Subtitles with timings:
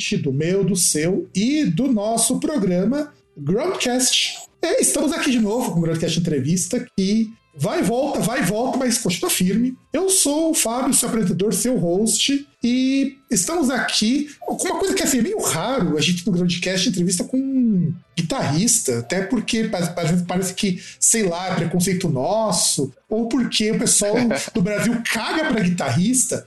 [0.00, 4.38] ouvinte do meu, do seu e do nosso programa Groundcast.
[4.62, 8.44] É, estamos aqui de novo com o Groundcast Entrevista, que vai e volta, vai e
[8.44, 9.76] volta, mas continua firme.
[9.92, 15.02] Eu sou o Fábio, seu apresentador, seu host, e estamos aqui com uma coisa que
[15.02, 20.24] assim, é meio raro a gente no Groundcast entrevista com um guitarrista, até porque parece,
[20.26, 24.14] parece que, sei lá, é preconceito nosso, ou porque o pessoal
[24.54, 26.46] do Brasil caga pra guitarrista.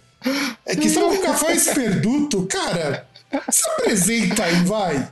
[0.66, 3.08] É que foi esse perduto, cara,
[3.50, 5.12] se apresenta aí, vai.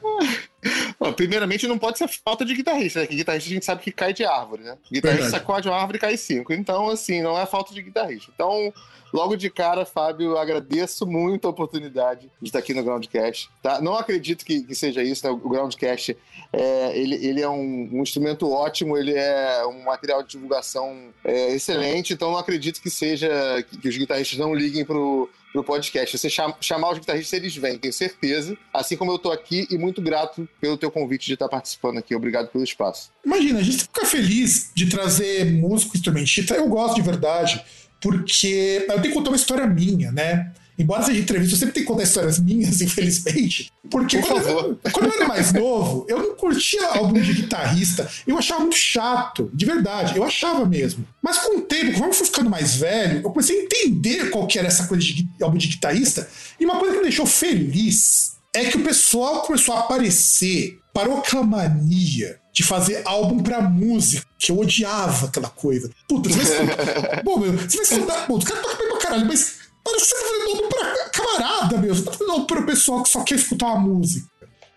[1.00, 3.08] Bom, primeiramente, não pode ser falta de guitarrista, né?
[3.08, 4.78] Que guitarrista a gente sabe que cai de árvore, né?
[4.92, 5.42] Guitarrista Verdade.
[5.42, 6.54] sacode uma árvore e cai cinco.
[6.54, 8.32] Então, assim, não é falta de guitarrista.
[8.34, 8.72] Então,
[9.12, 13.50] logo de cara, Fábio, agradeço muito a oportunidade de estar aqui no Groundcast.
[13.62, 13.82] Tá?
[13.82, 15.32] Não acredito que, que seja isso, né?
[15.32, 16.16] O Groundcast
[16.54, 21.54] é, ele, ele é um, um instrumento ótimo, ele é um material de divulgação é,
[21.56, 23.30] excelente, então não acredito que seja
[23.70, 26.18] que, que os guitarristas não liguem pro pro podcast.
[26.18, 28.58] Você cham, chamar os guitarristas, eles vêm, tenho certeza.
[28.74, 32.16] Assim como eu tô aqui e muito grato pelo teu convite de estar participando aqui.
[32.16, 33.12] Obrigado pelo espaço.
[33.26, 36.56] Imagina, a gente fica feliz de trazer músico instrumentista.
[36.56, 37.64] Eu gosto de verdade,
[38.00, 40.52] porque eu tenho que contar uma história minha, né?
[40.78, 43.72] Embora seja entrevista, eu sempre tenho que contar histórias minhas, infelizmente.
[43.90, 44.80] Porque Por quando, favor.
[44.84, 48.10] eu, quando eu era mais novo, eu não curtia álbum de guitarrista.
[48.26, 50.18] Eu achava muito chato, de verdade.
[50.18, 51.06] Eu achava mesmo.
[51.22, 54.48] Mas com o tempo, conforme eu fui ficando mais velho, eu comecei a entender qual
[54.48, 56.28] que era essa coisa de álbum de guitarrista.
[56.60, 61.22] E uma coisa que me deixou feliz é que o pessoal começou a aparecer, parou
[61.22, 65.90] com a mania de fazer álbum pra música, que eu odiava aquela coisa.
[66.08, 67.24] Puta, você vai estudar.
[67.24, 68.28] Bom, meu, você vai estudar.
[68.28, 71.94] Bom, o cara toca bem pra caralho, mas parece que você tá pra camarada, meu.
[71.94, 74.30] Você tá álbum pro pessoal que só quer escutar uma música.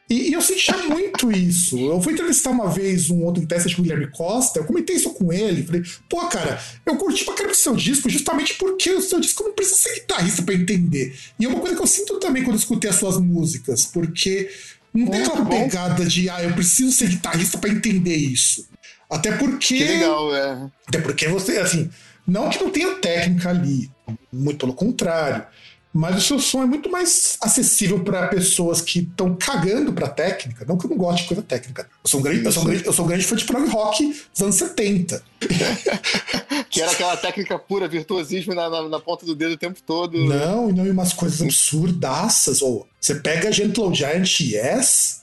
[0.08, 1.78] E, e eu sentia muito isso.
[1.78, 5.32] Eu fui entrevistar uma vez um outro que o Guilherme Costa, eu comentei isso com
[5.32, 5.62] ele.
[5.64, 9.42] Falei, pô, cara, eu curti pra caramba o seu disco justamente porque o seu disco
[9.42, 11.16] não precisa ser guitarrista pra entender.
[11.38, 14.50] E é uma coisa que eu sinto também quando eu escutei as suas músicas, porque
[14.92, 18.68] não tem aquela pegada de, ah, eu preciso ser guitarrista pra entender isso.
[19.10, 19.78] Até porque.
[19.78, 20.70] Que legal, é.
[20.86, 21.90] Até porque você, assim,
[22.26, 23.90] não que não tenha técnica ali,
[24.32, 25.46] muito pelo contrário.
[25.96, 30.64] Mas o seu som é muito mais acessível para pessoas que estão cagando pra técnica.
[30.66, 31.88] Não que eu não goste de coisa técnica.
[32.02, 33.68] Eu sou um grande, eu sou um grande, eu sou um grande fã de prog
[33.68, 35.22] rock dos anos 70.
[36.70, 40.18] Que era aquela técnica pura, virtuosismo na, na, na ponta do dedo o tempo todo.
[40.18, 42.60] Não, e não e umas coisas absurdaças.
[42.60, 45.22] Ou você pega Gentle Giant Yes,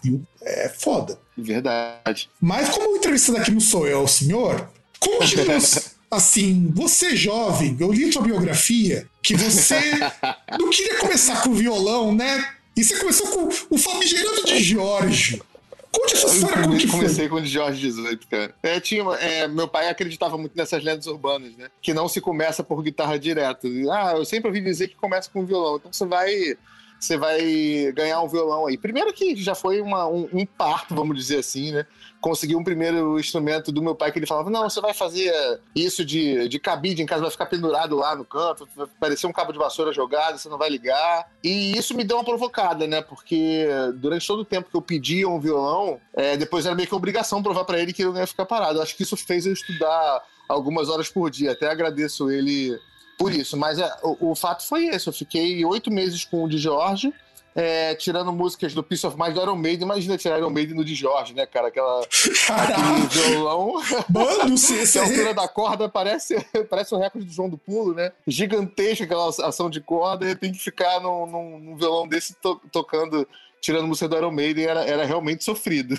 [0.00, 1.18] que é foda.
[1.36, 2.30] Verdade.
[2.40, 4.68] Mas como o entrevistado aqui não sou eu, é o senhor,
[5.00, 9.80] conte-nos, assim, você jovem, eu li sua biografia, que você
[10.58, 12.54] não queria começar com violão, né?
[12.76, 15.44] E você começou com o famigerado de Giorgio.
[15.94, 17.00] Conte essa história como que foi.
[17.00, 18.54] Comecei com o de Jorge XVIII, cara.
[18.62, 21.68] É, tinha, é, meu pai acreditava muito nessas lendas urbanas, né?
[21.80, 23.68] Que não se começa por guitarra direto.
[23.92, 25.76] Ah, eu sempre ouvi dizer que começa com violão.
[25.76, 26.56] Então você vai,
[27.04, 28.76] você vai ganhar um violão aí.
[28.78, 31.86] Primeiro que já foi uma- um, um parto, vamos dizer assim, né?
[32.20, 35.32] Consegui um primeiro instrumento do meu pai que ele falava: não, você vai fazer
[35.74, 39.32] isso de, de cabide em casa, vai ficar pendurado lá no canto, vai parecer um
[39.32, 41.30] cabo de vassoura jogado, você não vai ligar.
[41.42, 43.02] E isso me deu uma provocada, né?
[43.02, 46.94] Porque durante todo o tempo que eu pedia um violão, é, depois era meio que
[46.94, 48.80] obrigação provar pra ele que eu não ia ficar parado.
[48.80, 51.52] Acho que isso fez eu estudar algumas horas por dia.
[51.52, 52.78] Até agradeço ele
[53.18, 53.56] por isso.
[53.56, 55.06] Mas é, o, o fato foi esse.
[55.06, 57.12] Eu fiquei oito meses com o de Jorge.
[57.56, 60.84] é, tirando músicas do Peace of Mind do Iron Maiden, imagina tirar Iron Maiden no
[60.84, 61.68] de Jorge, né, cara?
[61.68, 63.74] Aquela, aquele Caralho, violão.
[64.10, 66.34] mano, você a altura da corda parece,
[66.68, 68.10] parece o recorde do João do Pulo, né?
[68.26, 72.60] Gigantesca aquela ação de corda, e tem que ficar num, num- num violão desse to-
[72.72, 73.24] tocando,
[73.64, 75.98] tirando música do Iron Maiden, era, era realmente sofrido.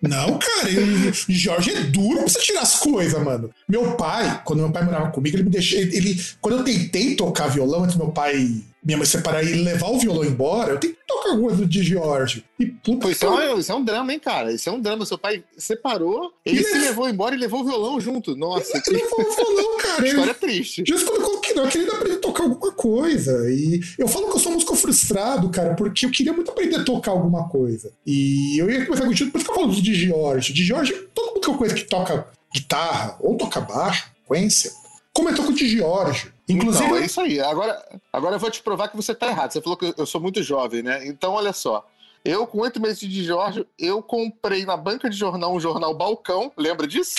[0.00, 3.50] Não, cara, eu- Jorge é duro pra você tirar as coisas, mano.
[3.68, 5.78] Meu pai, quando meu pai morava comigo, ele me deixou.
[5.78, 8.50] Ele, quando eu tentei tocar violão antes meu pai,
[8.84, 11.68] minha mãe separar e levar o violão embora, eu tentei tocar toca alguma coisa do
[11.68, 12.42] Di Giorgio.
[12.58, 14.52] E puta isso, é um, isso é um drama, hein, cara?
[14.52, 15.06] Isso é um drama.
[15.06, 18.34] Seu pai separou, ele se ele- levou embora e levou o violão junto.
[18.34, 19.98] Nossa, que Ele não falou violão, cara.
[20.00, 20.82] Ele, história triste.
[20.84, 21.22] Just quando
[21.60, 23.50] eu queria aprender a tocar alguma coisa.
[23.50, 26.84] E eu falo que eu sou músico frustrado, cara, porque eu queria muito aprender a
[26.84, 27.92] tocar alguma coisa.
[28.06, 30.54] E eu ia começar contigo, por isso que eu falo do Di Giorgio.
[30.54, 34.72] Di Giorgio, todo mundo que eu conheço que toca guitarra ou toca baixo, frequência,
[35.12, 36.32] comentou com o Di Giorgio.
[36.48, 37.40] Inclusive, Então, é isso aí.
[37.40, 37.82] Agora,
[38.12, 39.52] agora eu vou te provar que você tá errado.
[39.52, 41.06] Você falou que eu sou muito jovem, né?
[41.06, 41.86] Então, olha só.
[42.24, 46.52] Eu, com oito meses de Jorge, eu comprei na banca de jornal um jornal Balcão.
[46.56, 47.16] Lembra disso?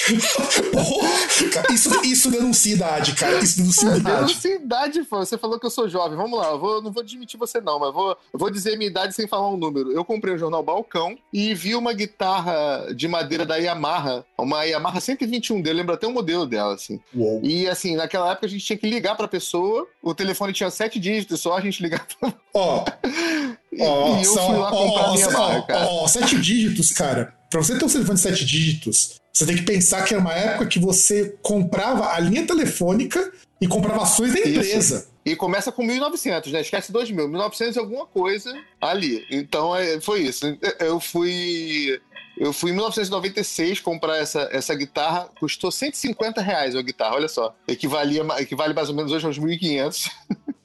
[0.75, 3.39] Oh, isso, isso denuncia idade, cara.
[3.39, 4.35] Isso denuncia idade.
[4.35, 5.17] Sem idade, pô.
[5.17, 6.17] Você falou que eu sou jovem.
[6.17, 8.89] Vamos lá, eu vou, não vou admitir você, não, mas vou, eu vou dizer minha
[8.89, 9.91] idade sem falar um número.
[9.91, 14.99] Eu comprei o jornal Balcão e vi uma guitarra de madeira da Yamaha, uma Yamaha
[14.99, 16.99] 121 dele, lembra até o modelo dela, assim.
[17.13, 17.41] Uou.
[17.43, 20.99] E assim, naquela época a gente tinha que ligar pra pessoa, o telefone tinha sete
[20.99, 22.05] dígitos só, a gente ligava.
[22.53, 22.85] Ó,
[23.77, 25.65] E, ó, e eu só- fui lá comprar a minha cara.
[25.87, 27.33] ó, ó, sete dígitos, cara.
[27.49, 30.33] Pra você ter um telefone de sete dígitos, você tem que pensar que era uma
[30.33, 33.31] época que você comprava a linha telefônica
[33.61, 34.49] e comprava ações da Isso.
[34.49, 35.07] empresa.
[35.25, 36.61] E começa com 1.900, né?
[36.61, 37.27] Esquece 2.000.
[37.29, 39.25] 1.900 é alguma coisa ali.
[39.31, 40.45] Então é, foi isso.
[40.79, 41.99] Eu fui.
[42.37, 47.55] Eu fui em 1996 comprar essa, essa guitarra, custou 150 reais a guitarra, olha só.
[47.67, 50.09] Equivalia, equivale mais ou menos hoje aos 1.500.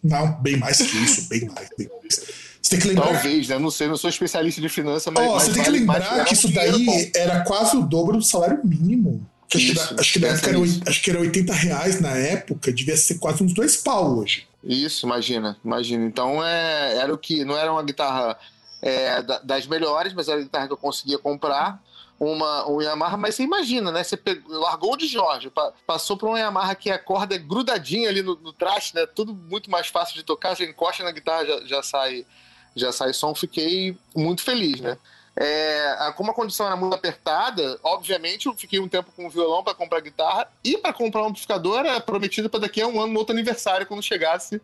[0.03, 2.21] Não, bem mais que isso, bem mais, bem mais.
[2.63, 3.13] Você tem que lembrar.
[3.13, 3.59] Talvez, né?
[3.59, 5.27] Não sei, não sou especialista de finanças, mas.
[5.29, 6.55] Ó, mas você tem que vale lembrar que um isso bom.
[6.55, 9.27] daí era quase o dobro do salário mínimo.
[9.49, 10.59] Que acho, que Isso, acho, que na época era,
[10.89, 14.47] acho que era 80 reais na época, devia ser quase uns dois pau hoje.
[14.63, 16.05] Isso, imagina, imagina.
[16.05, 17.45] Então é, era o que.
[17.45, 18.37] Não era uma guitarra
[18.83, 21.83] é, da- das melhores, mas era a guitarra que eu conseguia comprar.
[22.21, 24.03] Uma, um Yamaha, mas você imagina, né?
[24.03, 27.39] Você pegou, largou o de Jorge, pa- passou para uma Yamaha que a corda é
[27.39, 29.07] grudadinha ali no, no traste, né?
[29.07, 30.57] Tudo muito mais fácil de tocar.
[30.57, 32.27] Você encosta na guitarra, já, já sai
[32.77, 33.35] já sai som.
[33.35, 34.97] Fiquei muito feliz, né?
[35.41, 39.63] É, como a condição era muito apertada, obviamente eu fiquei um tempo com o violão
[39.63, 43.13] para comprar guitarra e para comprar um amplificador era prometido para daqui a um ano,
[43.13, 44.61] no outro aniversário, quando chegasse.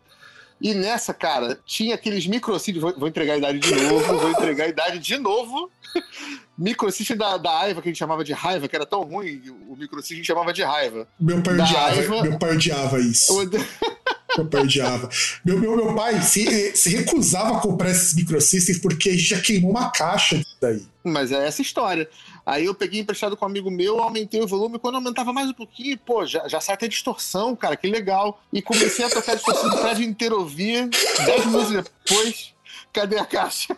[0.59, 2.81] E nessa, cara, tinha aqueles microcídios.
[2.81, 5.69] Vou, vou entregar a idade de novo, vou entregar a idade de novo.
[6.57, 9.75] Microcídio da, da Aiva, que a gente chamava de raiva, que era tão ruim, o
[9.75, 11.07] microcídio a gente chamava de raiva.
[11.19, 13.33] Meu pai Da odiava, raiva- meu pai odiava isso.
[14.37, 15.09] Eu- Meu pai odiava.
[15.43, 19.39] Meu, meu, meu pai se, se recusava a comprar esses microsystems porque a gente já
[19.41, 20.85] queimou uma caixa daí.
[21.03, 22.09] Mas é essa história.
[22.45, 24.77] Aí eu peguei emprestado com um amigo meu, aumentei o volume.
[24.79, 28.41] Quando aumentava mais um pouquinho, pô, já, já sai até distorção, cara, que legal.
[28.53, 30.89] E comecei a tocar distorção do prédio inteiro ouvir.
[31.25, 32.53] Dez minutos depois,
[32.93, 33.75] cadê a caixa?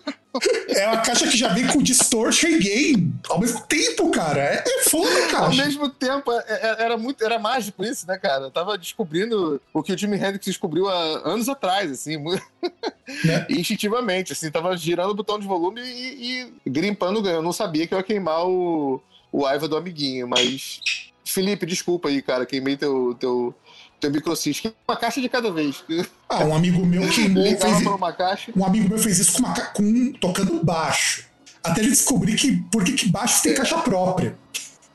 [0.70, 4.40] É uma caixa que já vem com distortion e gain ao mesmo tempo, cara.
[4.40, 8.18] É, é foda a Ao mesmo tempo, é- é- era muito, era mágico isso, né,
[8.18, 8.46] cara?
[8.46, 12.42] Eu tava descobrindo o que o Jimi Hendrix descobriu há anos atrás, assim, Né?
[13.50, 17.38] instintivamente, assim, tava girando o botão de volume e, e grimpando o ganho.
[17.38, 19.02] Eu não sabia que eu ia queimar o,
[19.32, 20.80] o Aiva do amiguinho, mas.
[21.26, 23.54] Felipe, desculpa aí, cara, queimei teu, teu,
[24.00, 24.74] teu microsystem.
[24.88, 25.84] Uma caixa de cada vez.
[26.30, 28.52] Ah, um amigo meu queimou, fez, uma caixa.
[28.56, 31.26] um amigo meu fez isso com, uma, com tocando baixo.
[31.64, 34.38] Até ele descobrir que por que, que baixo tem caixa própria.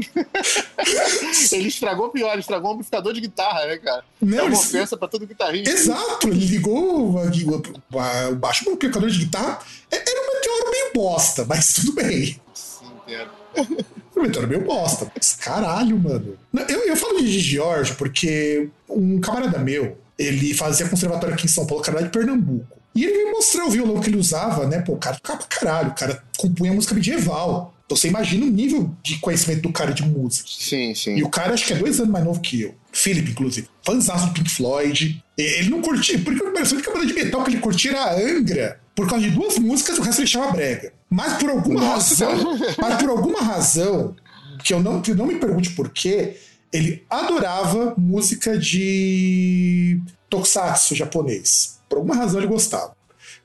[1.50, 4.04] Ele estragou pior, ele estragou um amplificador de guitarra, né, cara?
[4.20, 5.70] Não, é uma ele- ofensa pra todo guitarrista.
[5.70, 9.58] Exato, ele ligou o, baixo pro amplificador de guitarra.
[9.90, 12.40] É- Era um meteoro meio bosta, mas tudo bem.
[12.54, 13.84] Sim, entendo.
[14.18, 15.10] O meteoro meio bosta.
[15.14, 16.36] Mas caralho, mano.
[16.68, 21.66] Eu, eu falo de George porque um camarada meu, ele fazia conservatório aqui em São
[21.66, 22.78] Paulo, cara de Pernambuco.
[22.94, 24.80] E ele me mostrou o violão que ele usava, né?
[24.80, 27.72] Pô, o cara tocava pra caralho, o cara compunha música medieval.
[27.88, 30.46] Então você imagina o nível de conhecimento do cara de música.
[30.46, 31.16] Sim, sim.
[31.16, 32.74] E o cara acho que é dois anos mais novo que eu.
[32.92, 33.66] Philip, inclusive.
[33.82, 35.24] Fãzaço do Pink Floyd.
[35.38, 38.02] Ele não curtia, porque que pareceu que a banda de metal que ele curtia era
[38.02, 38.78] a Angra.
[38.94, 40.92] Por causa de duas músicas, o resto ele chama brega.
[41.08, 42.26] Mas por alguma Nossa.
[42.26, 42.58] razão.
[42.76, 44.14] Mas por alguma razão,
[44.62, 46.36] que eu não, que não me pergunte por quê,
[46.70, 51.78] ele adorava música de tokusatsu japonês.
[51.88, 52.97] Por alguma razão ele gostava.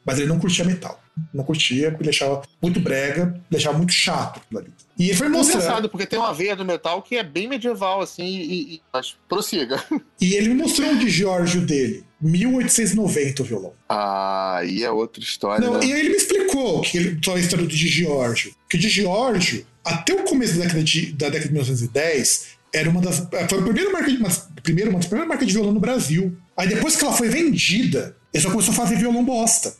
[0.05, 1.00] Mas ele não curtia metal.
[1.33, 4.74] Não curtia, ele achava muito brega, achava muito chato aquilo ali.
[4.98, 5.60] E ele foi É mostrar.
[5.60, 9.15] engraçado, porque tem uma veia do metal que é bem medieval, assim, e, e- mas
[9.29, 9.81] prossiga.
[10.19, 13.74] E ele me mostrou um de Giorgio dele, 1890 o violão.
[13.88, 15.86] Ah, aí é outra história, Não, né?
[15.86, 18.53] e aí ele me explicou que ele, toda a história do Di Giorgio.
[18.69, 22.89] Que o Di Giorgio, até o começo da década de, da década de 1910, era
[22.89, 23.19] uma das.
[23.50, 24.29] Foi a primeira marca de, uma,
[24.63, 26.36] primeira, uma das primeiras marcas de violão no Brasil.
[26.57, 29.75] Aí depois que ela foi vendida, ele só começou a fazer violão bosta.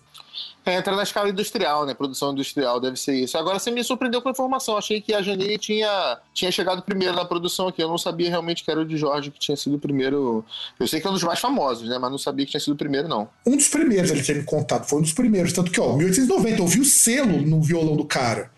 [0.66, 1.94] Entra na escala industrial, né?
[1.94, 3.38] Produção industrial, deve ser isso.
[3.38, 4.78] Agora você me surpreendeu com a informação.
[4.78, 7.84] Achei que a Janine tinha, tinha chegado primeiro na produção aqui.
[7.84, 10.46] Eu não sabia realmente que era o de Jorge que tinha sido o primeiro.
[10.80, 11.98] Eu sei que é um dos mais famosos, né?
[11.98, 13.28] Mas não sabia que tinha sido o primeiro, não.
[13.46, 15.52] Um dos primeiros ele tinha me contado, foi um dos primeiros.
[15.52, 18.50] Tanto que, ó, 1890, eu vi o selo no violão do cara.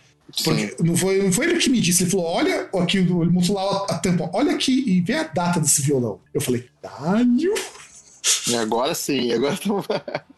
[0.44, 3.58] Porque não foi, não foi ele que me disse, ele falou: olha, aqui, ele mostrou
[3.58, 6.20] lá a tampa, olha aqui e vê a data desse violão.
[6.34, 7.54] Eu falei, Dálio.
[8.60, 9.84] Agora sim, agora tô...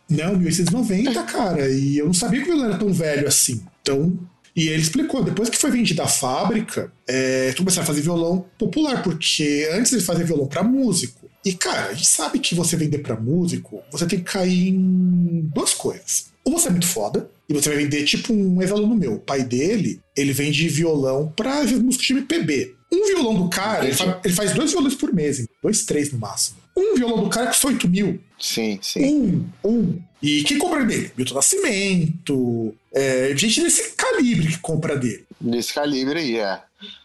[0.10, 1.70] Não, 1890, cara.
[1.70, 3.64] E eu não sabia que o violão era tão velho assim.
[3.82, 4.18] Então.
[4.56, 9.04] E ele explicou, depois que foi vendido a fábrica, é, começaram a fazer violão popular,
[9.04, 11.30] porque antes eles faziam violão para músico.
[11.46, 15.48] E, cara, a gente sabe que você vender para músico, você tem que cair em
[15.54, 16.32] duas coisas.
[16.44, 19.14] Ou você é muito foda, e você vai vender tipo um ex-aluno meu.
[19.16, 22.76] O pai dele, ele vende violão pra músicos de MPB.
[22.92, 26.18] Um violão do cara, ele faz, ele faz, dois violões por mês, dois, três no
[26.18, 26.58] máximo.
[26.78, 28.22] Um violão do cara custa 8 mil.
[28.40, 29.04] Sim, sim.
[29.04, 30.02] Um, um.
[30.22, 31.12] E quem compra dele?
[31.18, 32.76] Milton Nascimento.
[32.94, 35.26] É, gente desse calibre que compra dele.
[35.42, 36.62] Desse calibre aí, é.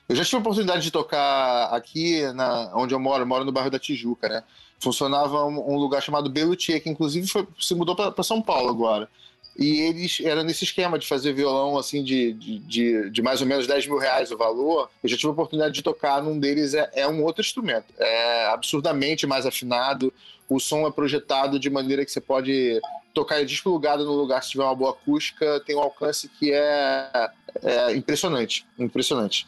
[0.06, 3.52] Eu já tive a oportunidade de tocar aqui na, onde eu moro, eu moro no
[3.52, 4.42] bairro da Tijuca, né?
[4.78, 9.08] Funcionava um, um lugar chamado Belutier, que inclusive foi, se mudou para São Paulo agora.
[9.56, 13.66] E eles eram nesse esquema de fazer violão assim de, de, de, mais ou menos
[13.66, 14.90] 10 mil reais o valor.
[15.02, 17.92] Eu já tive a oportunidade de tocar num deles, é, é um outro instrumento.
[17.98, 20.12] É absurdamente mais afinado.
[20.48, 22.80] O som é projetado de maneira que você pode
[23.12, 27.30] tocar desplugado no lugar se tiver uma boa acústica, tem um alcance que é,
[27.62, 28.66] é impressionante.
[28.78, 29.46] Impressionante.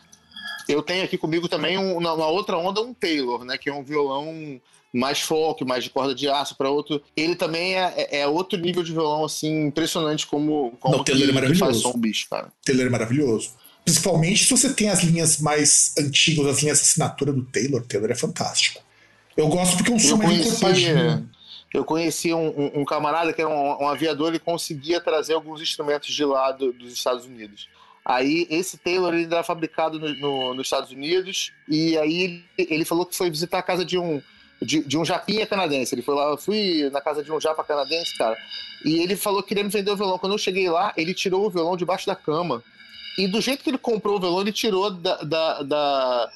[0.69, 3.59] Eu tenho aqui comigo também, um, na, outra onda, um Taylor, né?
[3.59, 4.61] Que é um violão
[4.95, 7.03] mais folk, mais de corda de aço para outro.
[7.17, 11.29] Ele também é, é, é, outro nível de violão, assim, impressionante como, como Não, Taylor
[11.29, 11.93] é maravilhoso.
[12.01, 12.53] faz cara.
[12.65, 13.51] Taylor é maravilhoso.
[13.85, 18.11] Principalmente se você tem as linhas mais antigas, as linhas de assinatura do Taylor, Taylor
[18.11, 18.81] é fantástico.
[19.37, 20.63] Eu gosto porque é um som mais.
[21.73, 25.61] Eu conheci um, um, um, camarada que era um, um, aviador, ele conseguia trazer alguns
[25.61, 27.69] instrumentos de lá do, dos Estados Unidos.
[28.05, 32.85] Aí esse Taylor ele era fabricado no, no, nos Estados Unidos e aí ele, ele,
[32.85, 34.23] falou que foi visitar a casa de um
[34.65, 35.95] de, de, um japinha canadense.
[35.95, 38.37] Ele foi lá, eu fui na casa de um japa canadense, cara,
[38.85, 40.19] e ele falou que queria me vender o violão.
[40.19, 42.63] Quando eu cheguei lá, ele tirou o violão debaixo da cama.
[43.17, 46.31] E do jeito que ele comprou o violão, ele tirou da, da, da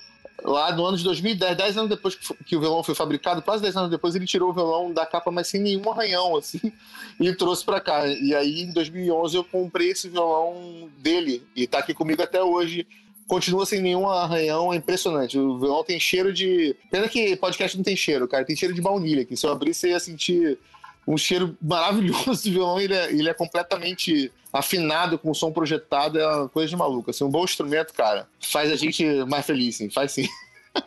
[0.44, 3.76] lá no ano de 2010, 10 anos depois que o violão foi fabricado, quase 10
[3.76, 6.72] anos depois, ele tirou o violão da capa, mas sem nenhum arranhão, assim,
[7.18, 8.06] e trouxe para cá.
[8.06, 12.86] E aí, em 2011, eu comprei esse violão dele, e tá aqui comigo até hoje.
[13.28, 15.38] Continua sem nenhum arranhão, é impressionante.
[15.38, 16.74] O violão tem cheiro de.
[16.90, 18.44] Pena que podcast não tem cheiro, cara.
[18.44, 20.58] Tem cheiro de baunilha, que se eu abrir, você ia sentir
[21.06, 22.80] um cheiro maravilhoso de violão.
[22.80, 27.10] Ele é, ele é completamente afinado com o som projetado, é uma coisa de maluco.
[27.10, 29.90] Assim, um bom instrumento, cara, faz a gente mais feliz, sim.
[29.90, 30.26] Faz sim.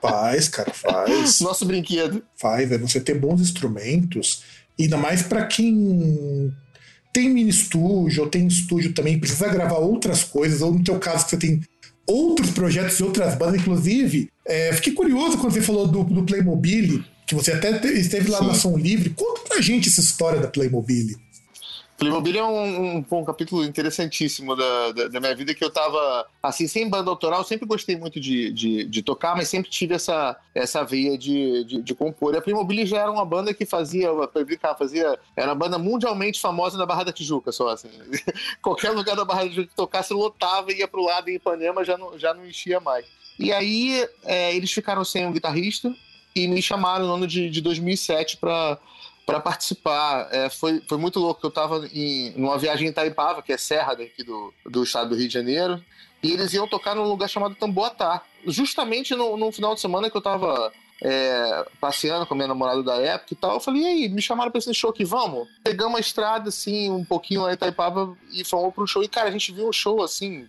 [0.01, 1.41] Faz, cara, faz.
[1.41, 2.23] Nosso brinquedo.
[2.35, 4.43] Faz, é você ter bons instrumentos,
[4.79, 6.51] ainda mais para quem
[7.13, 11.25] tem mini estúdio ou tem estúdio também, precisa gravar outras coisas, ou no teu caso
[11.25, 11.61] que você tem
[12.07, 17.03] outros projetos e outras bandas, inclusive, é, fiquei curioso quando você falou do, do Playmobil,
[17.25, 18.47] que você até esteve lá Sim.
[18.47, 19.11] na Som Livre.
[19.11, 21.17] Conta pra gente essa história da Playmobil.
[22.01, 26.25] Playmobil é um, um, um, capítulo interessantíssimo da, da, da, minha vida que eu tava,
[26.41, 30.35] assim, sem banda autoral, sempre gostei muito de, de, de tocar, mas sempre tive essa,
[30.55, 32.33] essa veia de, de, de, compor.
[32.33, 34.09] E a Playmobil já era uma banda que fazia,
[34.59, 37.91] pra fazia, era uma banda mundialmente famosa na Barra da Tijuca, só assim.
[38.63, 41.99] Qualquer lugar da Barra da Tijuca que tocasse, lotava, ia pro lado em Ipanema, já
[41.99, 43.05] não, já não enchia mais.
[43.37, 45.93] E aí, é, eles ficaram sem um guitarrista
[46.35, 48.79] e me chamaram no ano de, de 2007 para
[49.31, 50.27] para participar.
[50.31, 51.39] É, foi, foi muito louco.
[51.43, 55.15] Eu estava em numa viagem em Itaipava, que é serra daqui do, do estado do
[55.15, 55.83] Rio de Janeiro,
[56.21, 58.21] e eles iam tocar num lugar chamado Tamboatá.
[58.45, 60.71] Justamente no, no final de semana que eu estava
[61.01, 64.21] é, passeando com a minha namorada da época e tal, eu falei, e aí, me
[64.21, 65.47] chamaram para esse show aqui, vamos?
[65.63, 69.03] Pegamos a estrada, assim, um pouquinho lá em Itaipava e fomos pro show.
[69.03, 70.47] E, cara, a gente viu um show, assim,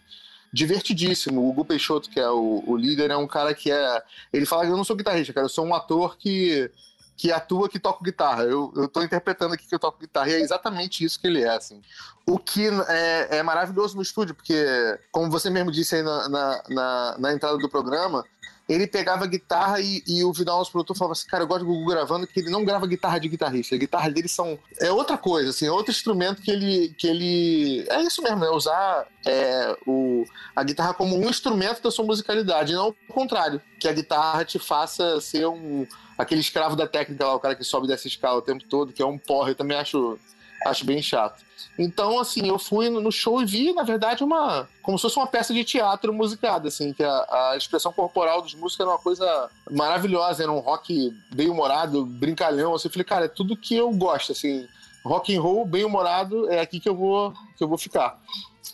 [0.52, 1.48] divertidíssimo.
[1.48, 4.02] O Gu Peixoto, que é o, o líder, é um cara que é...
[4.32, 6.70] Ele fala que eu não sou guitarrista, cara, eu sou um ator que
[7.16, 8.44] que atua que toca guitarra.
[8.44, 11.42] Eu, eu tô interpretando aqui que eu toco guitarra e é exatamente isso que ele
[11.42, 11.80] é, assim.
[12.26, 14.64] O que é, é maravilhoso no estúdio, porque,
[15.10, 18.24] como você mesmo disse aí na, na, na, na entrada do programa,
[18.68, 21.64] ele pegava a guitarra e, e o Vidal, nosso produtor, falava assim: Cara, eu gosto
[21.64, 23.74] do Gugu gravando, que ele não grava guitarra de guitarrista.
[23.74, 24.58] A guitarra dele são.
[24.80, 26.94] É outra coisa, assim, é outro instrumento que ele.
[26.96, 31.90] Que ele é isso mesmo, é usar é, o, a guitarra como um instrumento da
[31.90, 36.86] sua musicalidade, não o contrário, que a guitarra te faça ser um aquele escravo da
[36.86, 39.50] técnica lá, o cara que sobe dessa escala o tempo todo, que é um porra,
[39.50, 40.18] eu também acho,
[40.66, 41.42] acho bem chato.
[41.78, 44.68] Então, assim, eu fui no show e vi, na verdade, uma.
[44.82, 48.54] como se fosse uma peça de teatro musicada, assim, que a, a expressão corporal dos
[48.54, 52.88] músicos era uma coisa maravilhosa, era um rock bem humorado, brincalhão, assim.
[52.88, 54.66] Eu falei, cara, é tudo que eu gosto, assim.
[55.04, 58.20] rock and roll, bem humorado, é aqui que eu vou, que eu vou ficar.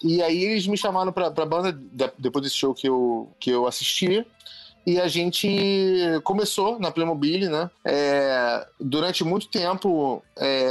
[0.03, 1.73] E aí eles me chamaram pra, pra banda,
[2.19, 4.27] depois desse show que eu, que eu assisti,
[4.89, 5.47] e a gente
[6.25, 7.71] começou na Playmobil, né?
[7.85, 10.67] É, durante muito tempo, é,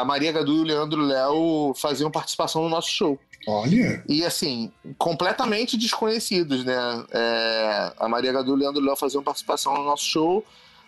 [0.00, 3.18] a Maria Gadu e o Leandro Léo faziam participação no nosso show.
[3.46, 4.02] Olha!
[4.08, 6.74] E assim, completamente desconhecidos, né?
[7.12, 10.42] É, a Maria Gadu e o Leandro Léo faziam participação no nosso show.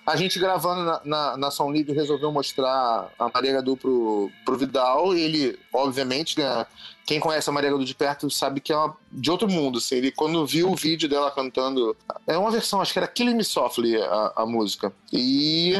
[0.06, 4.56] A gente gravando na, na, na São Livre resolveu mostrar a Maria Gadu pro, pro
[4.56, 6.66] Vidal e ele, obviamente, né?
[7.06, 9.78] Quem conhece a Maria Gadu de perto sabe que é uma, de outro mundo.
[9.78, 11.96] Assim, ele, quando viu o vídeo dela cantando.
[12.26, 14.92] É uma versão, acho que era Killing Me Softly a, a música.
[15.12, 15.74] E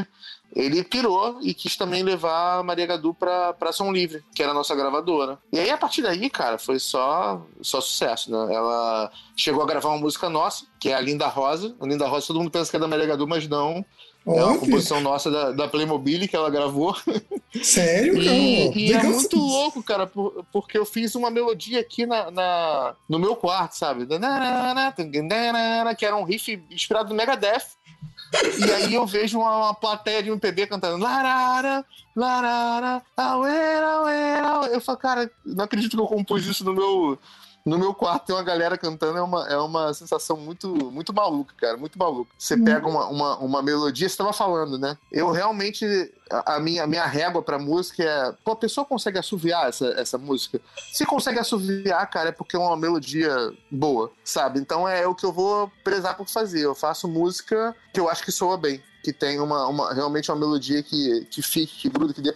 [0.55, 4.51] ele pirou e quis também levar a Maria Gadu pra, pra Som Livre, que era
[4.51, 5.39] a nossa gravadora.
[5.53, 8.55] E aí, a partir daí, cara, foi só, só sucesso, né?
[8.55, 11.77] Ela chegou a gravar uma música nossa, que é a Linda Rosa.
[11.81, 13.85] A Linda Rosa, todo mundo pensa que é da Maria Gadu, mas não.
[14.27, 16.95] É uma composição nossa da, da Playmobil que ela gravou.
[17.63, 22.31] Sério, E, e é muito louco, cara, por, porque eu fiz uma melodia aqui na,
[22.31, 24.07] na, no meu quarto, sabe?
[25.97, 27.81] Que era um riff inspirado no Megadeth.
[28.59, 31.85] E aí eu vejo uma, uma plateia de um MPB cantando larara,
[32.15, 34.67] larara, auera, auera.
[34.73, 37.19] Eu falo, cara, não acredito que eu compus isso no meu,
[37.65, 41.55] no meu quarto tem uma galera cantando, é uma, é uma sensação muito, muito maluca,
[41.57, 42.31] cara, muito maluca.
[42.39, 42.65] Você uhum.
[42.65, 44.97] pega uma, uma, uma melodia, você estava falando, né?
[45.13, 45.85] Eu realmente,
[46.31, 49.87] a, a minha, a minha régua pra música é, pô, a pessoa consegue assoviar essa,
[49.99, 50.61] essa música?
[50.93, 54.59] Se consegue assoviar, cara, é porque é uma melodia boa, sabe?
[54.59, 56.65] Então é o que eu vou prezar por fazer.
[56.65, 60.39] Eu faço música que eu acho que soa bem, que tem uma, uma realmente uma
[60.39, 62.35] melodia que, que fique, que gruda, que dê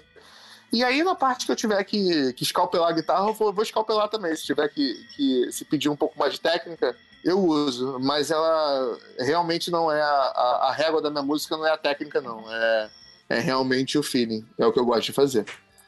[0.75, 3.63] e aí, na parte que eu tiver que, que escalpelar a guitarra, eu vou, vou
[3.63, 4.35] escalpelar também.
[4.35, 7.97] Se tiver que, que se pedir um pouco mais de técnica, eu uso.
[8.01, 11.79] Mas ela realmente não é a, a, a régua da minha música, não é a
[11.79, 12.45] técnica, não.
[12.53, 12.91] É,
[13.29, 14.45] é realmente o feeling.
[14.59, 15.45] É o que eu gosto de fazer.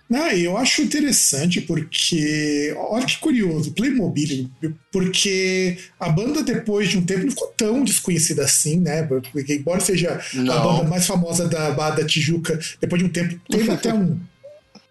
[0.09, 4.49] Ah, eu acho interessante porque, olha que curioso, Playmobil,
[4.93, 9.02] porque a banda depois de um tempo não ficou tão desconhecida assim, né?
[9.02, 10.55] Porque embora seja não.
[10.55, 14.16] a banda mais famosa da Bada Tijuca, depois de um tempo teve até um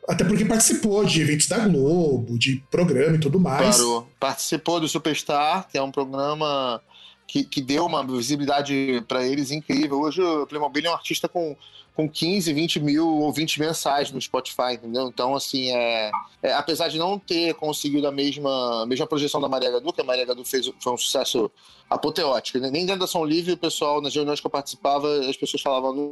[0.07, 3.77] até porque participou de eventos da Globo, de programa e tudo mais.
[3.77, 6.81] Claro, participou do Superstar, que é um programa
[7.27, 9.99] que, que deu uma visibilidade para eles incrível.
[10.01, 11.55] Hoje o Playmobil é um artista com
[11.95, 15.07] com 15, 20 mil ouvintes mensais no Spotify, entendeu?
[15.07, 16.11] Então, assim, é,
[16.43, 20.01] é, apesar de não ter conseguido a mesma, a mesma projeção da Maria Gadu, que
[20.01, 21.49] a Maria Gadu fez, foi um sucesso
[21.89, 22.59] apoteótico.
[22.59, 22.69] Né?
[22.69, 26.11] Nem dentro da São Livre, o pessoal, nas reuniões que eu participava, as pessoas falavam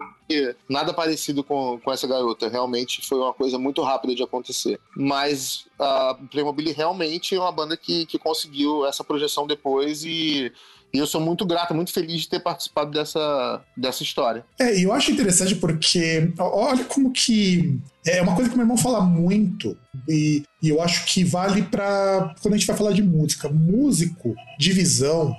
[0.70, 2.48] nada parecido com, com essa garota.
[2.48, 4.80] Realmente foi uma coisa muito rápida de acontecer.
[4.96, 10.50] Mas a Playmobil realmente é uma banda que, que conseguiu essa projeção depois e
[10.94, 14.46] e eu sou muito grato, muito feliz de ter participado dessa, dessa história.
[14.60, 17.80] É, e eu acho interessante porque, olha como que.
[18.06, 19.78] É uma coisa que meu irmão fala muito,
[20.08, 23.50] e, e eu acho que vale para quando a gente vai falar de música.
[23.50, 25.36] Músico de visão,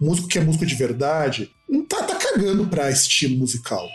[0.00, 3.88] músico que é músico de verdade, não tá, tá cagando pra estilo musical.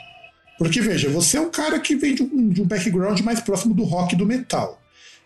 [0.57, 3.73] Porque, veja, você é um cara que vem de um, de um background mais próximo
[3.73, 4.79] do rock e do metal.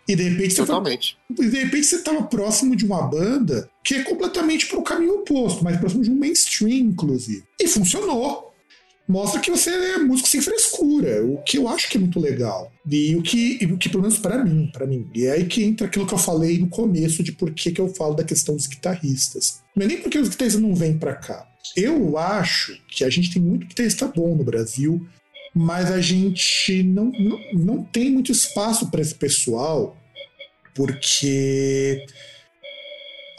[0.08, 1.17] E de repente Totalmente.
[1.30, 1.36] você.
[1.36, 5.15] Foi, de repente você estava próximo de uma banda que é completamente para o caminho
[5.15, 7.43] oposto, mais próximo de um mainstream, inclusive.
[7.60, 8.48] E funcionou.
[9.08, 12.70] Mostra que você é músico sem frescura, o que eu acho que é muito legal.
[12.86, 15.08] E o que, o que pelo menos para mim, para mim.
[15.15, 17.80] E é aí que entra aquilo que eu falei no começo de por que, que
[17.80, 19.62] eu falo da questão dos guitarristas.
[19.74, 21.48] Não é nem porque os guitarristas não vêm para cá.
[21.76, 25.08] Eu acho que a gente tem muito guitarrista bom no Brasil
[25.58, 29.98] mas a gente não, não, não tem muito espaço para esse pessoal,
[30.76, 32.06] porque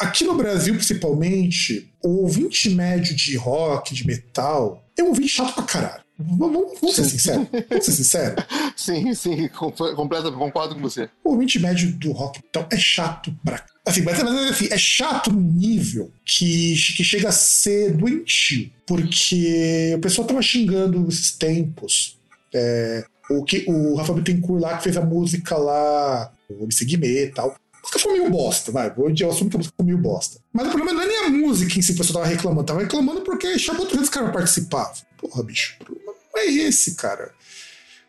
[0.00, 5.54] aqui no Brasil, principalmente, o ouvinte médio de rock, de metal, é um ouvinte chato
[5.54, 6.04] pra caralho.
[6.18, 7.46] Vamos, vamos ser sinceros.
[7.70, 8.44] Vamos ser sinceros.
[8.74, 11.09] Sim, sim, completo, concordo com você.
[11.24, 13.64] O ouvinte médio do rock então, é chato pra.
[13.88, 18.70] Assim, mas, mas assim, é chato no nível que, que chega a ser doentio.
[18.87, 22.18] Porque o pessoal tava xingando esses tempos.
[22.53, 27.24] É, o, que, o Rafa Bittencourt lá que fez a música lá, o MC Guimê
[27.24, 27.51] e tal.
[27.51, 28.92] A música foi meio bosta, vai.
[28.96, 30.38] Eu assumo que a música foi meio bosta.
[30.53, 32.66] Mas o problema não é nem a música em si o pessoal tava reclamando.
[32.66, 34.92] Tava reclamando porque chamou outros caras pra participar.
[35.16, 37.33] Porra, bicho, o problema não é esse, cara.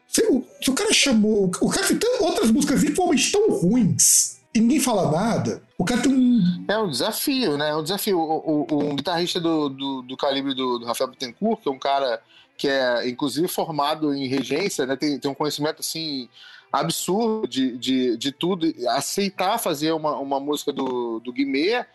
[0.09, 1.49] Se o, se o cara chamou.
[1.61, 5.63] O cara tem outras músicas igualmente tão ruins e ninguém fala nada.
[5.77, 6.65] O cara tem um.
[6.67, 7.69] É um desafio, né?
[7.69, 8.19] É um desafio.
[8.19, 11.79] O, o, um guitarrista do, do, do calibre do, do Rafael Bittencourt, que é um
[11.79, 12.21] cara
[12.57, 14.97] que é inclusive formado em regência, né?
[14.97, 16.27] Tem, tem um conhecimento assim
[16.71, 18.71] absurdo de, de, de tudo.
[18.89, 21.85] Aceitar fazer uma, uma música do, do Guimê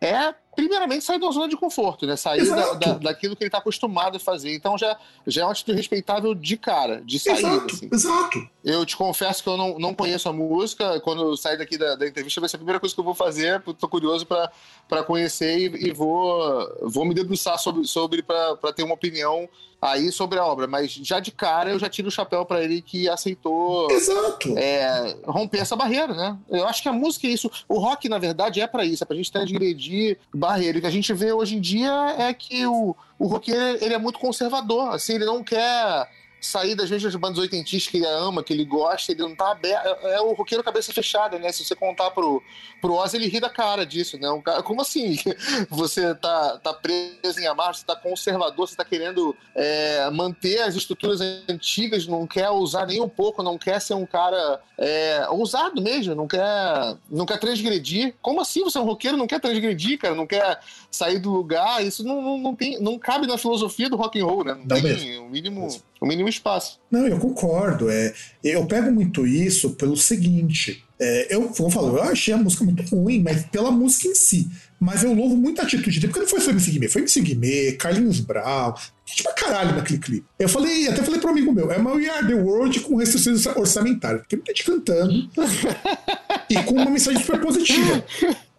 [0.00, 2.16] é primeiramente, sair da zona de conforto, né?
[2.16, 4.54] Sair da, da, daquilo que ele está acostumado a fazer.
[4.54, 7.38] Então já, já é uma atitude respeitável de cara, de sair.
[7.38, 7.88] Exato, assim.
[7.92, 8.48] exato.
[8.64, 11.00] Eu te confesso que eu não, não conheço a música.
[11.00, 13.14] Quando eu sair daqui da, da entrevista, vai ser a primeira coisa que eu vou
[13.14, 13.62] fazer.
[13.66, 18.94] Estou curioso para conhecer e, e, vou, vou me debruçar sobre, sobre para ter uma
[18.94, 19.48] opinião
[19.84, 22.80] aí sobre a obra, mas já de cara eu já tiro o chapéu para ele
[22.80, 24.56] que aceitou Exato.
[24.56, 26.38] É, romper essa barreira, né?
[26.48, 27.50] Eu acho que a música é isso.
[27.68, 30.78] O rock, na verdade, é para isso, é pra gente transgredir barreira.
[30.78, 33.98] O que a gente vê hoje em dia é que o, o roqueiro ele é
[33.98, 36.08] muito conservador, assim, ele não quer
[36.44, 39.86] sair das mesmas bandas oitentistas que ele ama, que ele gosta, ele não tá aberto.
[39.86, 41.50] É, é o roqueiro cabeça fechada, né?
[41.50, 42.42] Se você contar pro,
[42.80, 44.30] pro Oz, ele ri da cara disso, né?
[44.30, 45.16] Um cara, como assim?
[45.70, 50.74] Você tá, tá preso em amarra, você tá conservador, você tá querendo é, manter as
[50.74, 55.80] estruturas antigas, não quer usar nem um pouco, não quer ser um cara é, ousado
[55.80, 58.14] mesmo, não quer, não quer transgredir.
[58.20, 60.14] Como assim você é um roqueiro não quer transgredir, cara?
[60.14, 61.84] Não quer sair do lugar?
[61.84, 64.54] Isso não, não, não, tem, não cabe na filosofia do rock and roll, né?
[64.54, 65.68] Não, não tem o mínimo
[66.04, 66.78] o mínimo espaço.
[66.90, 67.90] Não, eu concordo.
[67.90, 70.84] É, eu pego muito isso pelo seguinte.
[70.98, 74.48] É, eu vou falar, eu achei a música muito ruim, mas pela música em si.
[74.78, 77.20] Mas eu louvo muito a atitude dele, porque não foi só MC Guimê, foi MC
[77.20, 78.74] Guimê, Carlinhos Brown,
[79.06, 80.26] gente pra caralho naquele clipe.
[80.38, 83.46] Eu falei, até falei pro amigo meu, é uma We Are The World com restrições
[83.46, 85.12] orçamentárias, porque muita gente cantando
[86.50, 88.04] e com uma mensagem super positiva.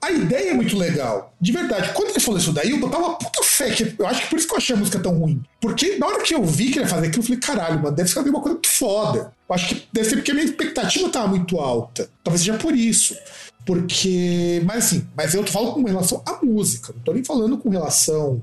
[0.05, 1.33] A ideia é muito legal.
[1.41, 3.71] De verdade, quando ele falou isso daí, eu botava uma puta fé.
[3.71, 5.41] Que eu acho que por isso que eu achei a música tão ruim.
[5.59, 7.95] Porque na hora que eu vi que ele ia fazer aquilo, eu falei, caralho, mano,
[7.95, 9.33] deve ser uma coisa muito foda.
[9.49, 12.07] Eu acho que deve ser porque a minha expectativa tava muito alta.
[12.23, 13.17] Talvez seja por isso.
[13.65, 14.61] Porque.
[14.63, 18.39] Mas assim, mas eu falo com relação à música, não tô nem falando com relação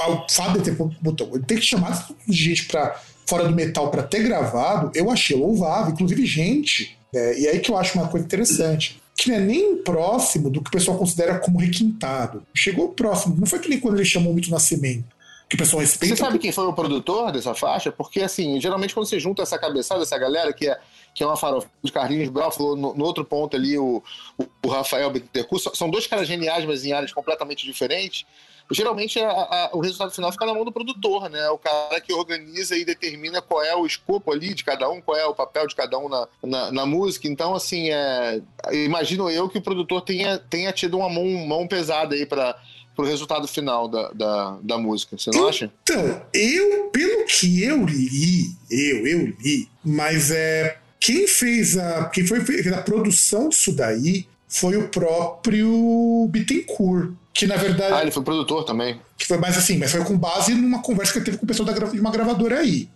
[0.00, 1.30] ao fato de ter botão.
[1.32, 5.92] Ele ter que chamar gente pra, fora do metal para ter gravado, eu achei louvável.
[5.92, 6.98] Inclusive, gente.
[7.14, 10.60] É, e aí que eu acho uma coisa interessante que não é nem próximo do
[10.60, 12.44] que o pessoal considera como requintado.
[12.52, 15.14] Chegou próximo, não foi que nem quando ele chamou muito Nascimento.
[15.48, 16.16] Que o pessoal respeita.
[16.16, 17.92] Você sabe quem foi o produtor dessa faixa?
[17.92, 20.78] Porque, assim, geralmente quando você junta essa cabeçada, essa galera que é,
[21.14, 24.02] que é uma farofa de Carlinhos Brau, falou no, no, outro ponto ali, o,
[24.38, 28.24] o, o Rafael Bittencourt, são dois caras geniais, mas em áreas completamente diferentes
[28.70, 31.48] geralmente a, a, o resultado final fica na mão do produtor, né?
[31.50, 35.16] O cara que organiza e determina qual é o escopo ali de cada um, qual
[35.16, 37.28] é o papel de cada um na, na, na música.
[37.28, 38.40] Então, assim, é,
[38.72, 42.56] imagino eu que o produtor tenha, tenha tido uma mão, mão pesada aí para
[42.96, 45.18] o resultado final da, da, da, música.
[45.18, 45.72] Você não então, acha?
[45.82, 50.78] Então, eu, pelo que eu li, eu, eu li, mas é.
[50.98, 52.06] Quem fez a.
[52.06, 57.92] Quem foi fez a produção disso daí foi o próprio Bittencourt que na verdade.
[57.92, 59.00] Ah, ele foi produtor também.
[59.18, 61.48] Que foi mais assim, mas foi com base numa conversa que ele teve com o
[61.48, 62.88] pessoal da, de uma gravadora aí.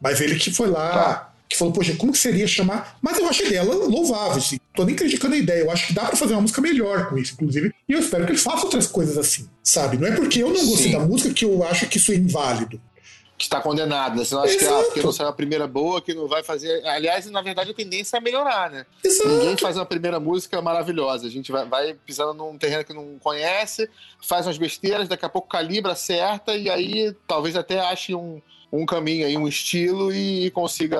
[0.00, 1.32] Mas ele que foi lá, tá.
[1.48, 2.98] que falou, poxa, como que seria chamar.
[3.00, 4.58] Mas eu achei dela louvável, assim.
[4.74, 5.60] Tô nem criticando a ideia.
[5.60, 7.72] Eu acho que dá para fazer uma música melhor com isso, inclusive.
[7.88, 9.96] E eu espero que ele faça outras coisas assim, sabe?
[9.96, 10.98] Não é porque eu não gostei Sim.
[10.98, 12.80] da música que eu acho que isso é inválido
[13.44, 14.24] está condenado, né?
[14.24, 16.84] Você não acha que, ah, porque não saiu a primeira boa, que não vai fazer.
[16.86, 18.86] Aliás, na verdade, a tendência é melhorar, né?
[19.02, 19.28] Exato.
[19.28, 21.26] Ninguém faz uma primeira música maravilhosa.
[21.26, 23.88] A gente vai, vai pisando num terreno que não conhece,
[24.22, 28.40] faz umas besteiras, daqui a pouco calibra, acerta, e aí talvez até ache um,
[28.72, 30.98] um caminho aí, um estilo e consiga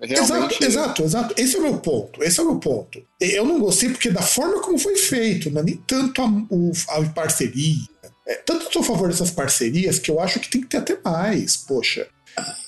[0.00, 0.62] realmente.
[0.62, 1.34] Exato, exato, exato.
[1.36, 2.22] Esse é o meu ponto.
[2.22, 3.02] Esse é o meu ponto.
[3.20, 6.72] Eu não gostei porque da forma como foi feito, não é nem tanto a, o,
[6.90, 7.97] a parceria
[8.28, 10.98] é, tanto sou a favor dessas parcerias que eu acho que tem que ter até
[11.02, 11.56] mais.
[11.56, 12.06] Poxa.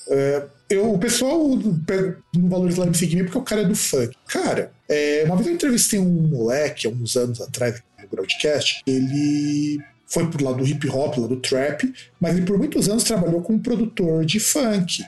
[0.09, 4.15] É, eu, o pessoal no Valores lá me seguir porque o cara é do funk.
[4.27, 9.79] Cara, é, uma vez eu entrevistei um moleque, há uns anos atrás, no broadcast, ele
[10.07, 13.41] foi pro lado do hip hop, lá do trap, mas ele por muitos anos trabalhou
[13.41, 15.03] como produtor de funk.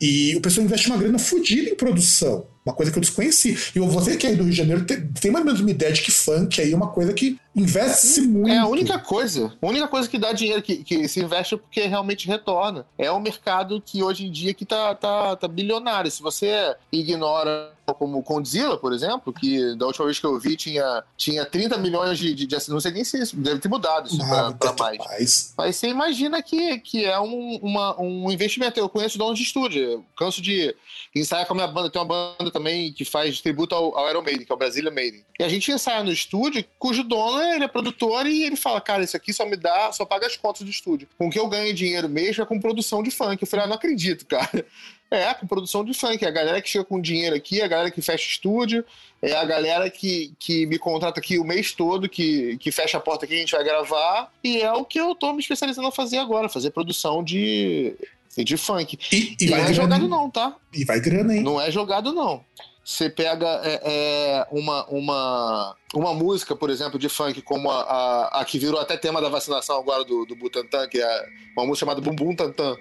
[0.00, 2.46] E o pessoal investe uma grana fodida em produção.
[2.64, 3.58] Uma coisa que eu desconheci.
[3.74, 5.92] E você que é do Rio de Janeiro tem, tem mais ou menos uma ideia
[5.92, 8.48] de que funk aí é uma coisa que investe-se muito.
[8.48, 9.52] É a única coisa.
[9.60, 12.86] A única coisa que dá dinheiro, que, que se investe é porque realmente retorna.
[12.96, 16.10] É um mercado que hoje em dia que tá, tá, tá bilionário.
[16.10, 20.56] Se você ignora como o Condzilla, por exemplo, que da última vez que eu vi
[20.56, 24.06] tinha, tinha 30 milhões de, de, de Não sei nem se isso deve ter mudado
[24.06, 24.98] isso ah, para mais.
[24.98, 25.54] mais.
[25.56, 28.78] Mas você imagina que, que é um, uma, um investimento.
[28.78, 29.82] Eu conheço donos de estúdio.
[29.82, 30.74] Eu canso de
[31.14, 31.90] ensaiar com a minha banda.
[31.90, 34.90] Tem uma banda também que faz tributo ao, ao Iron Maiden, que é o Brasília
[34.90, 35.24] Maiden.
[35.38, 39.02] E a gente ensaia no estúdio, cujo dono ele é produtor e ele fala: Cara,
[39.02, 41.08] isso aqui só me dá, só paga as contas do estúdio.
[41.18, 43.42] Com que eu ganho dinheiro mesmo é com produção de funk.
[43.42, 44.64] Eu falei: Ah, não acredito, cara.
[45.12, 46.24] É, com produção de funk.
[46.24, 48.82] É a galera que chega com dinheiro aqui, é a galera que fecha estúdio,
[49.20, 53.00] é a galera que, que me contrata aqui o mês todo, que, que fecha a
[53.00, 54.32] porta aqui, a gente vai gravar.
[54.42, 57.94] E é o que eu tô me especializando a fazer agora, fazer produção de,
[58.36, 58.98] de funk.
[59.12, 60.56] E, e, e não é jogado não, tá?
[60.72, 61.42] E vai grana, hein?
[61.42, 62.42] Não é jogado não.
[62.84, 68.40] você pega é, é, uma, uma, uma música, por exemplo, de funk, como a, a,
[68.40, 71.86] a, que virou até tema da vacinação agora do, do Butantan, que é uma música
[71.86, 72.76] chamada Bumbum Tantan,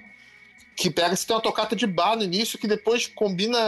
[0.77, 3.59] que pega, você tem uma tocata de bar no início que depois combina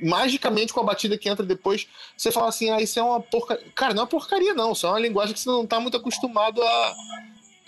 [0.00, 3.64] magicamente com a batida que entra depois, você fala assim, ah, isso é uma porcaria.
[3.74, 4.72] Cara, não é uma porcaria, não.
[4.72, 6.94] Isso é uma linguagem que você não está muito acostumado a,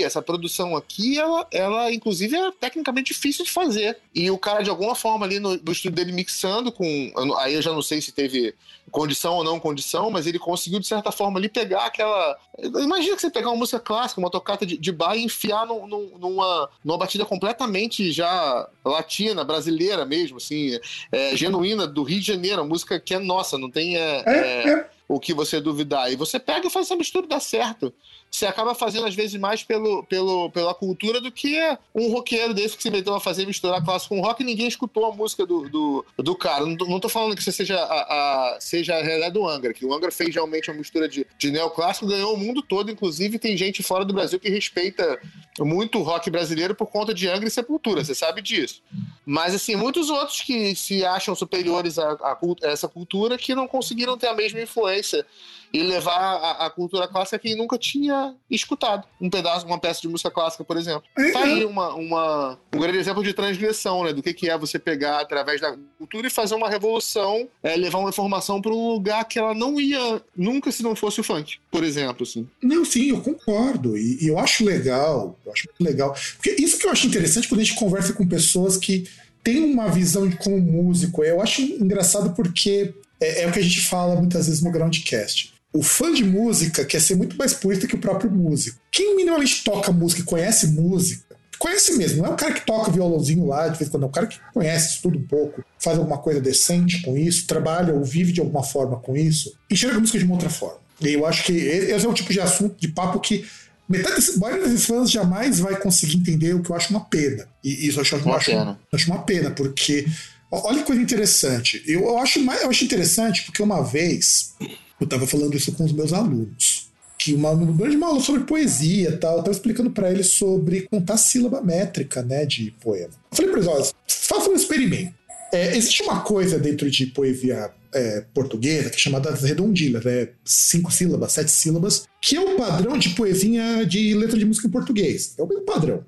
[0.03, 3.99] essa produção aqui, ela, ela inclusive é tecnicamente difícil de fazer.
[4.15, 7.13] E o cara, de alguma forma, ali no, no estúdio dele mixando com.
[7.39, 8.55] Aí eu já não sei se teve
[8.91, 12.37] condição ou não condição, mas ele conseguiu, de certa forma, ali pegar aquela.
[12.59, 15.87] Imagina que você pegar uma música clássica, uma tocata de, de bar e enfiar num,
[15.87, 20.79] num, numa, numa batida completamente já latina, brasileira mesmo, assim,
[21.13, 23.97] é, genuína do Rio de Janeiro, música que é nossa, não tem.
[23.97, 26.13] É, é, é o que você duvidar.
[26.13, 27.93] E você pega e faz essa mistura dar certo.
[28.31, 31.59] Você acaba fazendo, às vezes, mais pelo, pelo, pela cultura do que
[31.93, 35.05] um roqueiro desse que se meteu a fazer misturar clássico com rock e ninguém escutou
[35.05, 36.64] a música do, do, do cara.
[36.64, 39.85] Não, não tô falando que você seja a, a, seja a realidade do Angra, que
[39.85, 43.57] o Angra fez realmente uma mistura de, de neoclássico, ganhou o mundo todo, inclusive tem
[43.57, 45.21] gente fora do Brasil que respeita
[45.59, 48.81] muito o rock brasileiro por conta de Angra e Sepultura, você sabe disso.
[49.27, 53.66] Mas, assim, muitos outros que se acham superiores a, a, a essa cultura que não
[53.66, 55.27] conseguiram ter a mesma influência
[55.73, 60.09] e levar a, a, cultura clássica quem nunca tinha escutado um pedaço, uma peça de
[60.09, 61.03] música clássica, por exemplo.
[61.17, 64.13] É, tá aí uma, uma, um grande exemplo de transgressão, né?
[64.13, 67.99] Do que, que é você pegar através da cultura e fazer uma revolução, é, levar
[67.99, 71.59] uma informação para um lugar que ela não ia nunca se não fosse o funk,
[71.71, 72.49] por exemplo, assim.
[72.63, 73.97] Não, sim, eu concordo.
[73.97, 76.15] E, e eu acho legal, eu acho muito legal.
[76.37, 79.09] Porque isso que eu acho interessante quando a gente conversa com pessoas que
[79.43, 81.25] têm uma visão de como músico.
[81.25, 85.50] Eu acho engraçado porque é, é, o que a gente fala muitas vezes no Groundcast.
[85.73, 88.81] O fã de música quer ser muito mais purista que o próprio músico.
[88.91, 92.91] Quem minimamente toca música e conhece música, conhece mesmo, não é o cara que toca
[92.91, 95.99] violãozinho lá de vez em quando, é o cara que conhece, estuda um pouco, faz
[95.99, 100.01] alguma coisa decente com isso, trabalha ou vive de alguma forma com isso, enxerga a
[100.01, 100.81] música de uma outra forma.
[101.01, 103.47] E eu acho que esse é o tipo de assunto, de papo que
[103.89, 107.47] metade desses, maioria desses fãs jamais vai conseguir entender o que eu acho uma pena.
[107.63, 108.81] E isso eu acho uma, acho, pena.
[108.93, 110.07] Acho uma pena, porque
[110.51, 111.83] olha que coisa interessante.
[111.87, 114.55] Eu, eu, acho, eu acho interessante porque uma vez
[115.01, 116.91] eu estava falando isso com os meus alunos.
[117.19, 121.17] Que uma, uma grande aula sobre poesia tal, eu estava explicando para eles sobre contar
[121.17, 123.13] sílaba métrica, né, de poema.
[123.31, 125.15] Eu falei para eles, olha, façam um experimento.
[125.53, 130.93] É, existe uma coisa dentro de poesia é, portuguesa que é chamada redondilhas, é cinco
[130.93, 135.35] sílabas, sete sílabas, que é o padrão de poesia de letra de música em português.
[135.37, 136.05] É o mesmo padrão.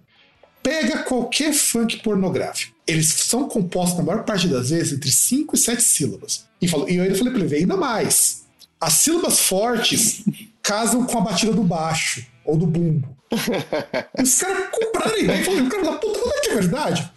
[0.63, 2.73] Pega qualquer funk pornográfico.
[2.87, 6.45] Eles são compostos, na maior parte das vezes, entre cinco e sete sílabas.
[6.61, 8.42] E, falou, e eu ainda falei para ele, ainda mais
[8.83, 10.25] as sílabas fortes
[10.61, 13.17] casam com a batida do baixo ou do bumbo.
[14.21, 17.13] Os caras compraram a ideia e falaram, cara, puta, não é que é verdade?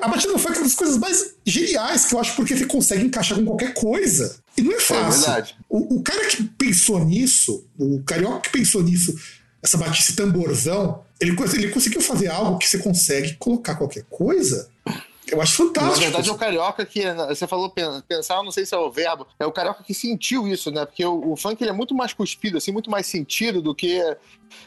[0.00, 2.66] A batida do funk é uma das coisas mais geniais que eu acho porque ele
[2.66, 4.36] consegue encaixar com qualquer coisa.
[4.56, 5.32] E não é, é fácil.
[5.32, 9.12] É o, o, cara que pensou nisso, o carioca que pensou nisso,
[9.60, 14.68] essa batida, esse tamborzão, ele, ele conseguiu fazer algo que você consegue colocar qualquer coisa
[15.32, 15.94] eu acho fantástico.
[15.94, 17.02] Na verdade, é o carioca que.
[17.28, 17.72] Você falou
[18.06, 19.26] pensar, não sei se é o verbo.
[19.38, 20.84] É o carioca que sentiu isso, né?
[20.84, 24.00] Porque o, o funk ele é muito mais cuspido, assim, muito mais sentido do que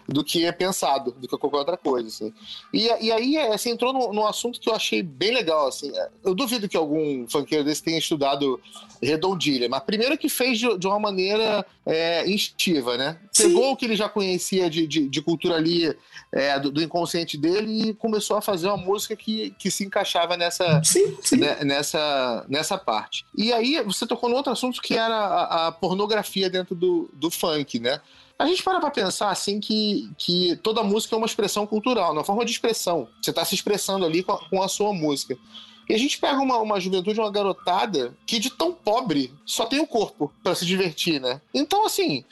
[0.08, 2.08] do que é pensado, do que qualquer outra coisa.
[2.08, 2.34] Assim.
[2.74, 5.68] E, e aí é, você entrou num, num, assunto que eu achei bem legal.
[5.68, 5.92] Assim.
[6.24, 8.60] Eu duvido que algum funkeiro desse tenha estudado
[9.02, 13.18] redondilha, mas primeiro que fez de, de uma maneira é, instintiva, né?
[13.36, 13.72] Pegou Sim.
[13.72, 15.96] o que ele já conhecia de, de, de cultura ali,
[16.32, 20.36] é, do, do, inconsciente dele, e começou a fazer uma música que, que se encaixava
[20.36, 21.38] nessa, sim, sim.
[21.38, 23.26] Né, nessa, nessa parte.
[23.38, 27.30] E aí você tocou no outro assunto que era a, a pornografia dentro do, do
[27.30, 28.02] funk, né?
[28.38, 32.24] A gente para pra pensar assim que, que toda música é uma expressão cultural, uma
[32.24, 33.08] forma de expressão.
[33.22, 35.38] Você está se expressando ali com a, com a, sua música.
[35.88, 39.80] E a gente pega uma, uma juventude, uma garotada, que de tão pobre só tem
[39.80, 41.40] o corpo para se divertir, né?
[41.54, 42.26] Então, assim,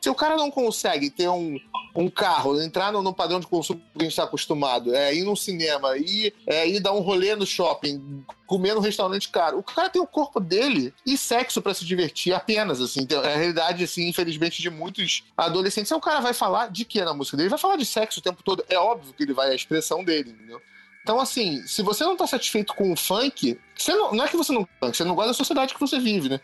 [0.00, 1.58] se o cara não consegue ter um,
[1.94, 5.24] um carro, entrar no, no padrão de consumo que a gente está acostumado, é, ir
[5.24, 9.62] num cinema, ir, é, ir dar um rolê no shopping, comer num restaurante caro, o
[9.62, 13.00] cara tem o corpo dele e sexo para se divertir apenas, assim.
[13.00, 15.90] Então, é a realidade, assim, infelizmente, de muitos adolescentes.
[15.90, 17.46] Então, o cara vai falar de que na música dele?
[17.46, 18.64] Ele vai falar de sexo o tempo todo.
[18.68, 20.60] É óbvio que ele vai, a expressão dele, entendeu?
[21.06, 24.52] Então, assim, se você não tá satisfeito com o funk, não, não, é que você
[24.52, 26.40] não você não gosta da sociedade que você vive, né?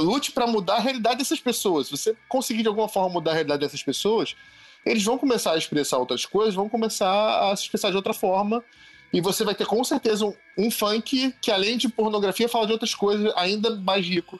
[0.00, 1.86] Lute para mudar a realidade dessas pessoas.
[1.86, 4.36] Se você conseguir de alguma forma mudar a realidade dessas pessoas,
[4.84, 8.62] eles vão começar a expressar outras coisas, vão começar a se expressar de outra forma.
[9.10, 12.72] E você vai ter com certeza um, um funk que, além de pornografia, fala de
[12.74, 14.38] outras coisas ainda mais rico.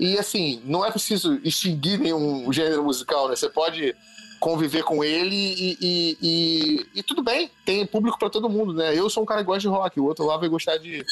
[0.00, 3.36] E assim, não é preciso extinguir nenhum gênero musical, né?
[3.36, 3.94] Você pode
[4.38, 8.96] conviver com ele e, e, e, e tudo bem, tem público para todo mundo, né?
[8.96, 11.04] Eu sou um cara que gosta de rock, o outro lá vai gostar de,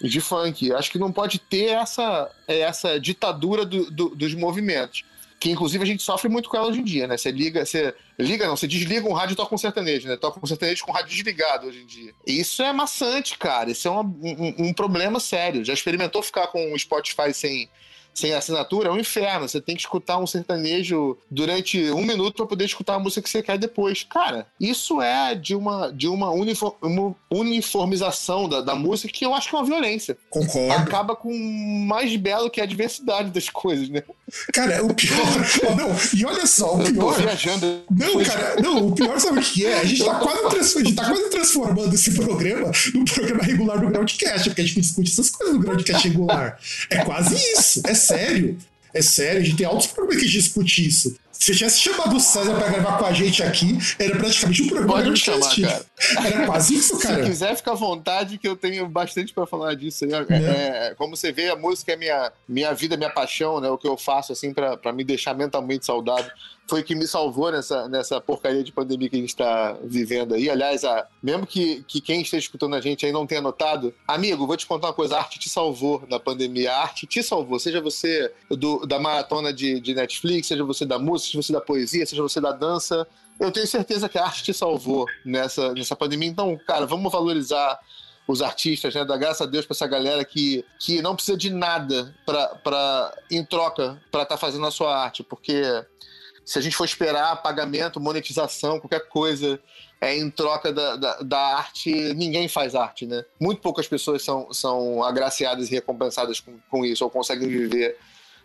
[0.00, 0.72] De funk.
[0.72, 5.04] Acho que não pode ter essa, essa ditadura do, do, dos movimentos.
[5.38, 7.16] Que inclusive a gente sofre muito com ela hoje em dia, né?
[7.16, 10.16] Você liga, você liga não, você desliga um rádio e toca um sertanejo, né?
[10.16, 12.14] Toca um sertanejo com o rádio desligado hoje em dia.
[12.24, 13.68] Isso é maçante, cara.
[13.68, 14.04] Isso é um,
[14.58, 15.64] um problema sério.
[15.64, 17.68] Já experimentou ficar com o Spotify sem
[18.14, 19.48] sem assinatura é um inferno.
[19.48, 23.30] Você tem que escutar um sertanejo durante um minuto para poder escutar a música que
[23.30, 24.04] você quer depois.
[24.08, 26.30] Cara, isso é de uma, de uma,
[27.30, 30.16] uniformização da, da música que eu acho que é uma violência.
[30.30, 30.72] Concordo.
[30.72, 31.32] Acaba com
[31.86, 34.02] mais belo que a diversidade das coisas, né?
[34.52, 35.16] Cara, o pior.
[35.76, 37.18] não, e olha só, o pior.
[37.18, 37.82] viajando.
[37.90, 39.80] Não, cara, não, o pior sabe o que é?
[39.80, 43.86] A gente tá quase, a gente tá quase transformando esse programa num programa regular do
[43.88, 46.58] Groundcast, porque a gente discute essas coisas no Groundcast regular.
[46.90, 47.82] É quase isso.
[47.86, 48.58] É sério.
[48.94, 51.16] É sério, a gente tem altos problemas que discute isso.
[51.42, 54.92] Se tivesse chamado o César pra gravar com a gente aqui, era praticamente um programa
[54.92, 55.86] Pode me chamar, cara.
[56.24, 57.24] Era quase isso, cara.
[57.24, 60.04] Se quiser, fica à vontade, que eu tenho bastante para falar disso.
[60.04, 60.90] É, é.
[60.90, 63.68] É, como você vê, a música é minha, minha vida, minha paixão, né?
[63.68, 66.30] O que eu faço, assim, para me deixar mentalmente saudável
[66.72, 70.48] foi que me salvou nessa, nessa porcaria de pandemia que a gente está vivendo aí.
[70.48, 74.46] Aliás, a, mesmo que, que quem esteja escutando a gente aí não tenha notado, amigo,
[74.46, 76.72] vou te contar uma coisa: a arte te salvou na pandemia.
[76.72, 77.58] A arte te salvou.
[77.58, 81.60] Seja você do, da maratona de, de Netflix, seja você da música, seja você da
[81.60, 83.06] poesia, seja você da dança.
[83.38, 86.30] Eu tenho certeza que a arte te salvou nessa, nessa pandemia.
[86.30, 87.78] Então, cara, vamos valorizar
[88.26, 89.04] os artistas, né?
[89.04, 93.44] Dar graças a Deus para essa galera que, que não precisa de nada para em
[93.44, 95.62] troca para estar tá fazendo a sua arte, porque
[96.52, 99.58] se a gente for esperar pagamento, monetização, qualquer coisa
[99.98, 103.24] é, em troca da, da, da, arte, ninguém faz arte, né?
[103.40, 107.96] Muito poucas pessoas são, são agraciadas e recompensadas com, com isso, ou conseguem viver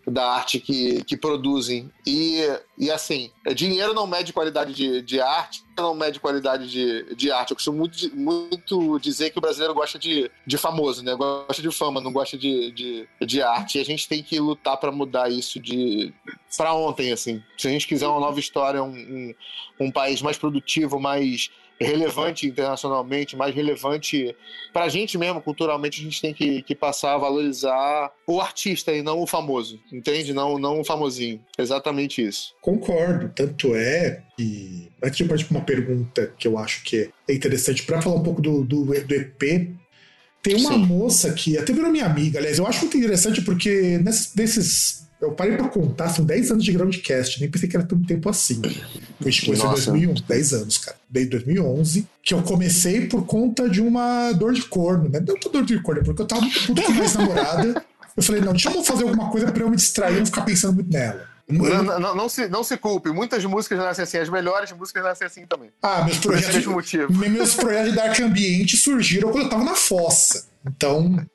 [0.10, 1.92] da arte que, que produzem.
[2.06, 2.40] E,
[2.78, 7.52] e assim, dinheiro não mede qualidade de, de arte, não mede qualidade de, de arte.
[7.52, 11.14] Eu costumo muito, muito dizer que o brasileiro gosta de, de famoso, né?
[11.14, 13.78] Gosta de fama, não gosta de, de, de arte.
[13.78, 16.14] E a gente tem que lutar para mudar isso de
[16.58, 17.44] para ontem, assim.
[17.58, 19.36] Se a gente quiser uma nova história, um, um,
[19.80, 24.36] um país mais produtivo, mais relevante internacionalmente, mais relevante
[24.74, 28.92] para a gente mesmo, culturalmente, a gente tem que, que, passar a valorizar o artista
[28.92, 30.34] e não o famoso, entende?
[30.34, 31.40] Não, não o famosinho.
[31.58, 32.54] Exatamente isso.
[32.62, 33.32] Concordo.
[33.36, 34.88] Tanto é que.
[35.02, 38.42] Aqui eu partir uma pergunta que eu acho que é interessante para falar um pouco
[38.42, 39.78] do, do, do EP.
[40.42, 40.86] Tem uma Sim.
[40.86, 45.32] moça que até virou minha amiga, aliás, eu acho muito interessante porque nesses, nesses eu
[45.32, 48.62] parei pra contar, são 10 anos de Groundcast, nem pensei que era tanto tempo assim.
[48.64, 50.98] Eu conheci em 2011, 10 anos, cara.
[51.10, 55.20] Desde 2011, que eu comecei por conta de uma dor de corno, né?
[55.20, 57.84] Não dor de corno, porque eu tava muito puto com mais namorada.
[58.16, 60.42] Eu falei, não, deixa eu fazer alguma coisa pra eu me distrair e não ficar
[60.42, 61.28] pensando muito nela.
[61.50, 65.26] Não, não, não, se, não se culpe, muitas músicas nascem assim, as melhores músicas nascem
[65.26, 65.70] assim também.
[65.82, 66.66] Ah, meus projetos,
[67.10, 70.46] meus projetos de Dark Ambiente surgiram quando eu tava na fossa.
[70.68, 71.26] Então,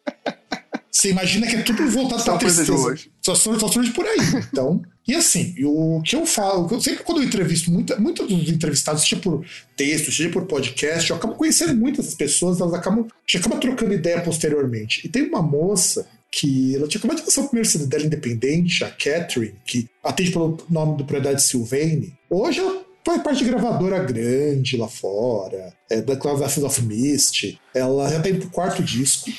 [0.92, 2.96] você imagina que é tudo voltado para tristeza.
[3.22, 4.18] Só, só surge por aí.
[4.52, 8.48] Então, e assim, o que eu falo, eu sempre quando eu entrevisto, muita, muitos dos
[8.48, 13.12] entrevistados, seja por texto, seja por podcast, eu acabo conhecendo muitas pessoas, elas acabam, a
[13.26, 15.00] gente acaba trocando ideia posteriormente.
[15.06, 18.84] E tem uma moça que ela tinha acabado de lançar o primeiro CD dela independente,
[18.84, 22.12] a Catherine, que atende pelo nome do propriedade Sylvain.
[22.28, 27.58] Hoje ela faz parte de gravadora grande lá fora, é, da Classes of Mist.
[27.74, 29.30] Ela já tá indo pro quarto disco.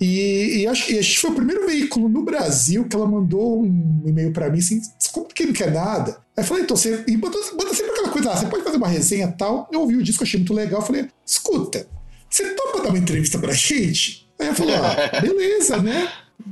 [0.00, 3.62] E, e, acho, e acho que foi o primeiro veículo no Brasil que ela mandou
[3.62, 4.80] um e-mail para mim assim:
[5.12, 6.12] como que não quer nada?
[6.34, 7.04] Aí eu falei, então, você.
[7.06, 9.68] E bota, bota sempre aquela coisa, ah, você pode fazer uma resenha e tal.
[9.70, 10.80] Eu ouvi o disco, achei muito legal.
[10.80, 11.86] Falei, escuta,
[12.30, 14.26] você topa dar uma entrevista pra gente?
[14.38, 16.10] Aí ela falou, ah, beleza, né?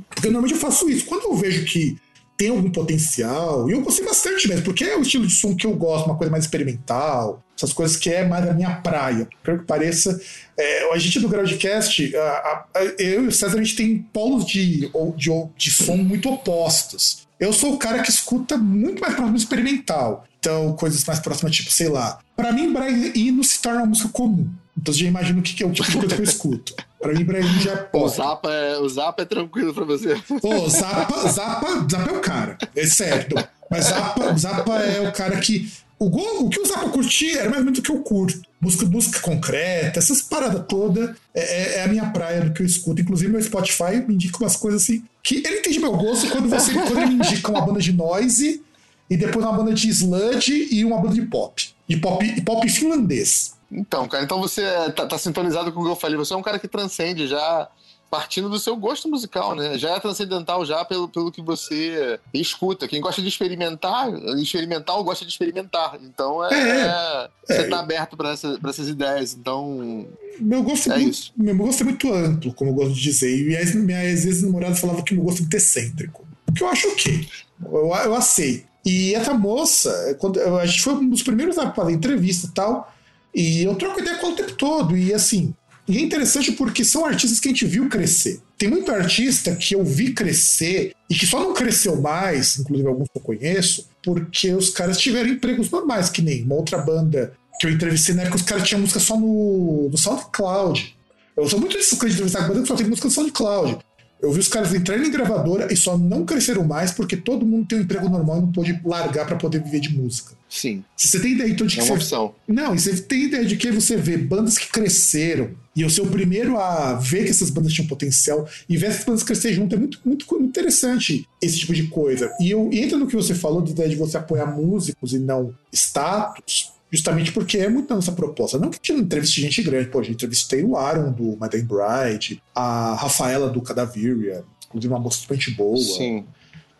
[0.09, 1.05] Porque normalmente eu faço isso.
[1.05, 1.97] Quando eu vejo que
[2.39, 5.67] tem algum potencial, e eu gostei bastante mesmo, porque é o estilo de som que
[5.67, 9.27] eu gosto, uma coisa mais experimental, essas coisas que é mais a minha praia.
[9.43, 10.17] Quero que pareça.
[10.57, 13.97] É, a gente do Groundcast, a, a, a, eu e o César, a gente tem
[14.13, 17.27] polos de, de, de som muito opostos.
[17.37, 20.25] Eu sou o cara que escuta muito mais próximo experimental.
[20.39, 22.19] Então, coisas mais próximas, tipo, sei lá.
[22.37, 24.49] Para mim, Brian Eno se torna uma música comum.
[24.77, 26.73] Então já imagina o que, é o tipo de coisa que eu escuto.
[26.99, 28.05] Pra mim, Eno já é pop.
[28.05, 30.21] O Zapa é, o Zapa é tranquilo pra você.
[30.43, 32.57] Ô, Zapa, Zapa, Zapa é o cara.
[32.75, 33.35] É certo.
[33.71, 36.05] Mas Zapa, Zapa é o cara que o,
[36.45, 38.41] o que o Zappa curtia era mais ou menos o que eu curto.
[38.61, 42.65] Música, música concreta, essas paradas todas é, é, é, a minha praia do que eu
[42.65, 43.01] escuto.
[43.01, 45.03] Inclusive, meu Spotify me indica umas coisas assim.
[45.21, 48.63] Que ele entende meu gosto quando você quando ele me indica uma banda de noise
[49.09, 51.69] e depois uma banda de sludge e uma banda de pop.
[51.87, 53.53] De pop, e pop finlandês.
[53.71, 56.17] Então, cara, então você tá, tá sintonizado com o que eu falei.
[56.17, 57.69] Você é um cara que transcende já
[58.09, 59.77] partindo do seu gosto musical, né?
[59.77, 62.87] Já é transcendental já pelo, pelo que você escuta.
[62.87, 64.09] Quem gosta de experimentar,
[64.39, 65.97] experimental gosta de experimentar.
[66.01, 69.33] Então é, é, é você está aberto para essa, essas ideias.
[69.33, 70.07] Então
[70.39, 73.37] meu gosto é, é muito, meu gosto é muito amplo, como eu gosto de dizer.
[73.37, 76.27] E minhas, minhas ex-namoradas falavam que meu gosto é muito excêntrico.
[76.47, 77.27] O que eu acho ok.
[77.63, 78.67] Eu, eu aceito.
[78.85, 82.91] E essa moça, quando, a gente foi um dos primeiros a fazer entrevista e tal.
[83.33, 84.97] E eu troco ideia com ela o tempo todo.
[84.97, 85.53] E assim,
[85.89, 88.39] e é interessante porque são artistas que a gente viu crescer.
[88.57, 93.07] Tem muito artista que eu vi crescer e que só não cresceu mais, inclusive alguns
[93.11, 97.65] que eu conheço, porque os caras tiveram empregos normais, que nem uma outra banda que
[97.65, 100.95] eu entrevistei na época, os caras tinham música só no, no SoundCloud.
[101.35, 103.79] Eu sou muito disso que entrevistar banda que só tem música no SoundCloud.
[104.21, 107.67] Eu vi os caras entrarem em gravadora e só não cresceram mais porque todo mundo
[107.67, 110.33] tem um emprego normal e não pôde largar para poder viver de música.
[110.49, 110.83] Sim.
[110.97, 112.03] Se você tem ideia então de que é uma você...
[112.03, 112.35] opção.
[112.47, 116.01] Não, e você tem ideia de que você vê bandas que cresceram e eu ser
[116.01, 119.75] o primeiro a ver que essas bandas tinham potencial e ver essas bandas crescer junto
[119.75, 122.33] é muito, muito, muito interessante esse tipo de coisa.
[122.41, 125.19] E eu e entra no que você falou da ideia de você apoiar músicos e
[125.19, 128.57] não status justamente porque é muito nossa proposta.
[128.57, 131.37] Não que a gente não entreviste gente grande, pô, a gente entrevistei o Aaron do
[131.37, 135.77] Madame Bride, a Rafaela do Cadaveria, inclusive uma moça super boa.
[135.77, 136.25] Sim.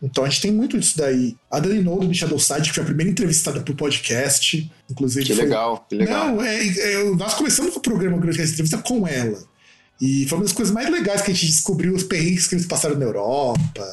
[0.02, 1.36] Então a gente tem muito disso daí.
[1.52, 5.26] A Dani do Shadowside, que foi a primeira entrevistada pro podcast, inclusive.
[5.26, 5.43] Que foi...
[5.43, 6.28] legal, que legal.
[6.28, 9.38] Não, é, é, nós começamos o programa Grande Entrevista com ela.
[10.02, 12.66] E foi uma das coisas mais legais que a gente descobriu os perrengues que eles
[12.66, 13.86] passaram na Europa.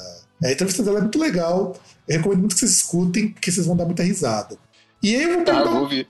[0.43, 1.77] É, a entrevista dela é muito legal.
[2.07, 4.57] Eu recomendo muito que vocês escutem, porque vocês vão dar muita risada.
[5.03, 5.71] E aí eu vou perguntar.
[5.71, 6.09] Vou ouvir.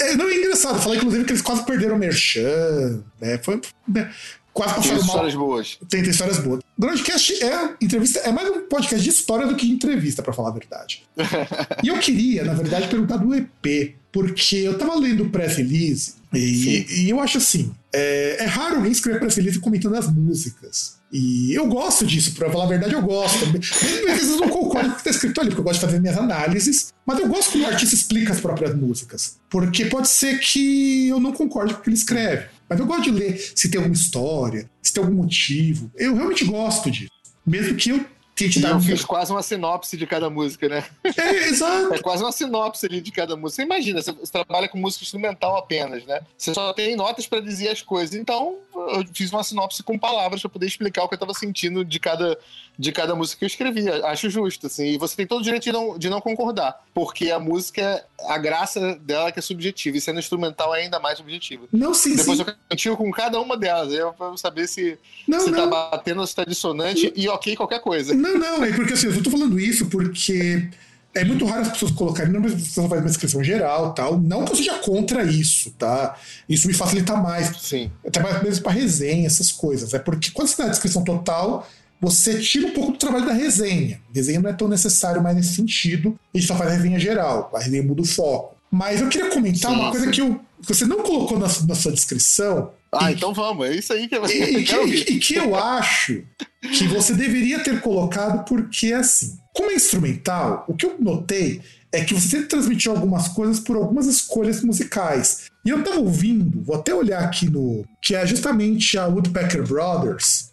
[0.00, 0.80] É, não, é engraçado.
[0.80, 3.02] Falar, inclusive, que eles quase perderam o Merchan.
[3.20, 3.38] Né?
[3.38, 3.60] Foi.
[3.86, 4.12] Né?
[4.58, 5.00] Quase tem mal.
[5.00, 5.78] histórias boas.
[5.88, 6.60] Tem, tem histórias boas.
[6.76, 10.48] O Grandcast é entrevista, é mais um podcast de história do que entrevista, para falar
[10.48, 11.04] a verdade.
[11.80, 17.04] e eu queria, na verdade, perguntar do EP, porque eu tava lendo o pré-release e,
[17.04, 20.98] e, eu acho assim: é, é raro alguém escrever pré-release comentando as músicas.
[21.10, 23.46] E eu gosto disso, pra falar a verdade, eu gosto.
[23.46, 25.80] Mesmo às vezes eu não concordo com o que tá escrito ali, porque eu gosto
[25.80, 29.38] de fazer minhas análises, mas eu gosto quando o artista explica as próprias músicas.
[29.48, 32.57] Porque pode ser que eu não concorde com o que ele escreve.
[32.68, 35.90] Mas eu gosto de ler se tem alguma história, se tem algum motivo.
[35.96, 37.10] Eu realmente gosto disso.
[37.46, 38.04] Mesmo que eu
[38.48, 38.70] te dar.
[38.70, 40.84] Eu fiz quase uma sinopse de cada música, né?
[41.02, 41.88] É, exato.
[41.98, 43.56] É quase uma sinopse ali de cada música.
[43.56, 46.20] Você imagina, você, você trabalha com música instrumental apenas, né?
[46.36, 48.14] Você só tem notas para dizer as coisas.
[48.14, 51.84] Então, eu fiz uma sinopse com palavras para poder explicar o que eu estava sentindo
[51.84, 52.38] de cada,
[52.78, 54.06] de cada música que eu escrevia.
[54.06, 54.88] Acho justo, assim.
[54.88, 58.38] E você tem todo o direito de não, de não concordar, porque a música, a
[58.38, 61.66] graça dela que é subjetiva, e sendo instrumental é ainda mais subjetiva.
[61.72, 62.44] Não, sim, Depois sim.
[62.46, 65.70] eu cantigo com cada uma delas, eu para saber se, não, se tá não.
[65.70, 67.12] tá batendo, se tá dissonante, não.
[67.14, 68.14] e ok qualquer coisa.
[68.14, 70.68] Não, não, é porque assim, eu tô falando isso porque
[71.14, 74.18] é muito raro as pessoas colocarem, não precisa fazer uma descrição geral tal.
[74.18, 76.16] Não que eu seja contra isso, tá?
[76.48, 77.56] Isso me facilita mais.
[77.60, 77.90] Sim.
[78.06, 79.94] Até mais mesmo para resenha, essas coisas.
[79.94, 81.66] É porque quando você dá a descrição total,
[82.00, 84.00] você tira um pouco do trabalho da resenha.
[84.10, 86.18] A resenha não é tão necessário mais nesse sentido.
[86.34, 87.50] A gente só faz a resenha geral.
[87.54, 88.56] A resenha muda o foco.
[88.70, 91.74] Mas eu queria comentar sim, uma coisa que, eu, que você não colocou na, na
[91.74, 92.70] sua descrição.
[92.92, 95.54] Ah, e, então vamos, é isso aí que eu e, e, que, e que eu
[95.54, 96.22] acho
[96.60, 101.60] que você deveria ter colocado, porque assim, como é instrumental, o que eu notei
[101.92, 105.46] é que você sempre transmitiu algumas coisas por algumas escolhas musicais.
[105.64, 107.84] E eu tava ouvindo, vou até olhar aqui no.
[108.02, 110.47] que é justamente a Woodpecker Brothers.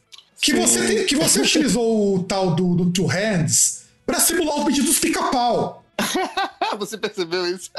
[0.45, 4.65] Que você, tem, que você utilizou o tal do, do Two Hands para simular o
[4.65, 5.83] pedido dos pica-pau.
[6.77, 7.71] você percebeu isso?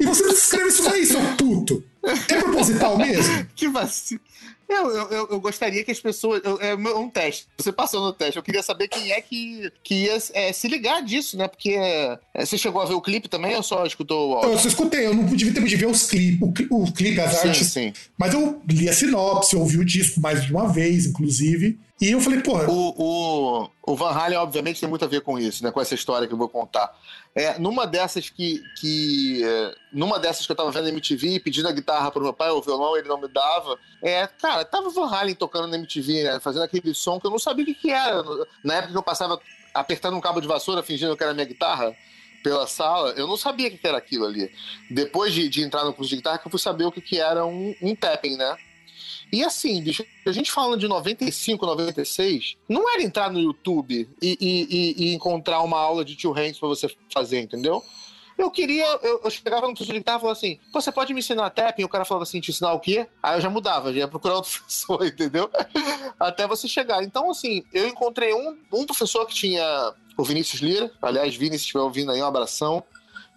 [0.00, 1.84] e você escreve isso aí, seu puto.
[2.04, 3.46] É proposital mesmo?
[3.54, 4.20] que vacilo.
[4.68, 6.42] Eu, eu, eu, gostaria que as pessoas.
[6.44, 7.46] Eu, é um teste.
[7.56, 8.36] Você passou no teste.
[8.36, 11.48] Eu queria saber quem é que, que ia é, se ligar disso, né?
[11.48, 14.52] Porque é, você chegou a ver o clipe também ou só escutou o áudio?
[14.52, 15.06] Eu só escutei.
[15.06, 16.40] Eu não pude tempo de ver os clipes,
[16.70, 17.66] o, o clipe, as sim, artes.
[17.68, 17.92] Sim.
[18.18, 21.78] Mas eu li a sinopse, ouvi o disco mais de uma vez, inclusive.
[22.00, 22.70] E eu falei, porra.
[22.70, 25.72] O, o, o Van Halen, obviamente, tem muito a ver com isso, né?
[25.72, 26.96] Com essa história que eu vou contar.
[27.34, 28.62] É, numa dessas que.
[28.80, 32.50] que é, numa dessas que eu tava vendo MTV, pedindo a guitarra pro meu pai,
[32.50, 33.76] o violão, ele não me dava.
[34.02, 37.30] É, cara, tava o Van Halen tocando na MTV, né, fazendo aquele som que eu
[37.30, 38.22] não sabia o que, que era.
[38.62, 39.40] Na época que eu passava
[39.74, 41.96] apertando um cabo de vassoura, fingindo que era minha guitarra
[42.42, 44.50] pela sala, eu não sabia o que, que era aquilo ali.
[44.88, 47.20] Depois de, de, entrar no curso de guitarra, que eu fui saber o que, que
[47.20, 48.56] era um, um tapping, né?
[49.32, 49.84] E assim,
[50.26, 55.62] a gente falando de 95, 96, não era entrar no YouTube e, e, e encontrar
[55.62, 57.82] uma aula de tio Hanks pra você fazer, entendeu?
[58.38, 61.18] Eu queria, eu, eu chegava no professor de guitarra e falava assim: você pode me
[61.18, 61.82] ensinar tapping?
[61.82, 63.06] O cara falava assim: te ensinar o quê?
[63.20, 65.50] Aí eu já mudava, já ia procurar outro professor, entendeu?
[66.20, 67.02] Até você chegar.
[67.02, 71.66] Então, assim, eu encontrei um, um professor que tinha o Vinícius Lira, aliás, Vinícius, se
[71.66, 72.84] estiver ouvindo aí, um abração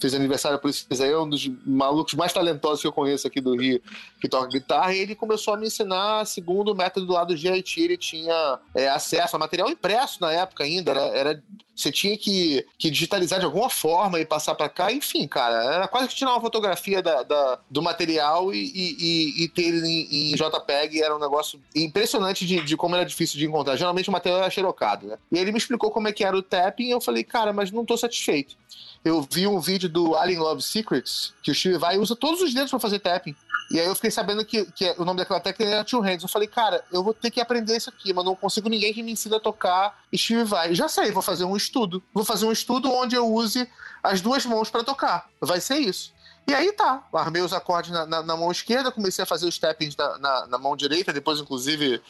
[0.01, 3.39] fez aniversário por isso aí, é um dos malucos mais talentosos que eu conheço aqui
[3.39, 3.81] do Rio,
[4.19, 7.47] que toca guitarra, e ele começou a me ensinar, segundo o método do lado de
[7.47, 11.43] Haiti, ele tinha é, acesso a material impresso na época ainda, era, era
[11.75, 15.87] você tinha que, que digitalizar de alguma forma e passar para cá, enfim, cara, era
[15.87, 20.31] quase que tirar uma fotografia da, da do material e, e, e, ter ele em,
[20.31, 23.75] em, JPEG, era um negócio impressionante de, de, como era difícil de encontrar.
[23.75, 25.17] Geralmente o material era xerocado, né?
[25.31, 27.71] E ele me explicou como é que era o tapping e eu falei, cara, mas
[27.71, 28.55] não tô satisfeito.
[29.03, 32.53] Eu vi um vídeo do Alien Love Secrets, que o Steve Vai usa todos os
[32.53, 33.35] dedos para fazer tapping.
[33.71, 36.21] E aí eu fiquei sabendo que, que o nome daquela técnica era Two Hands.
[36.21, 39.01] Eu falei, cara, eu vou ter que aprender isso aqui, mas não consigo ninguém que
[39.01, 40.75] me ensine a tocar Steve Vai.
[40.75, 42.03] Já sei, vou fazer um estudo.
[42.13, 43.67] Vou fazer um estudo onde eu use
[44.03, 45.29] as duas mãos para tocar.
[45.39, 46.13] Vai ser isso.
[46.47, 49.57] E aí tá, armei os acordes na, na, na mão esquerda, comecei a fazer os
[49.57, 52.01] tappings na, na, na mão direita, depois, inclusive,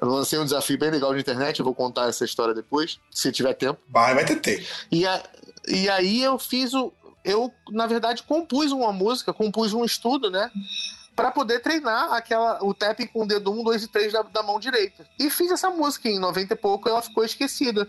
[0.00, 3.30] eu lancei um desafio bem legal na internet, eu vou contar essa história depois, se
[3.30, 3.80] tiver tempo.
[3.88, 4.64] Vai, vai ter tempo.
[4.90, 5.22] E, a,
[5.68, 6.92] e aí eu fiz o.
[7.24, 10.50] Eu, na verdade, compus uma música, compus um estudo, né?
[11.14, 14.42] para poder treinar aquela, o tap com o dedo 1, 2 e 3 da, da
[14.42, 15.06] mão direita.
[15.18, 17.86] E fiz essa música em 90 e pouco, ela ficou esquecida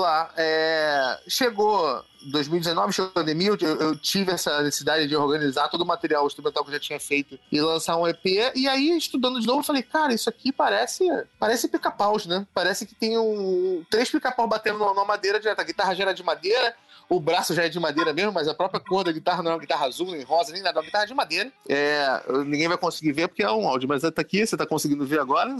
[0.00, 0.32] lá.
[0.36, 5.86] É, chegou 2019, chegou a pandemia, eu, eu, tive essa necessidade de organizar todo o
[5.86, 8.24] material instrumental que eu já tinha feito e lançar um EP.
[8.54, 11.04] E aí, estudando de novo, falei, cara, isso aqui parece
[11.38, 12.46] parece pica-paus, né?
[12.54, 15.62] Parece que tem um, três pica-paus batendo na madeira direta.
[15.62, 16.74] A guitarra já era de madeira,
[17.08, 19.54] o braço já é de madeira mesmo, mas a própria cor da guitarra não é
[19.54, 21.52] uma guitarra azul, nem rosa, nem nada, é uma guitarra de madeira.
[21.68, 25.04] É, ninguém vai conseguir ver porque é um áudio, mas tá aqui, você tá conseguindo
[25.06, 25.54] ver agora.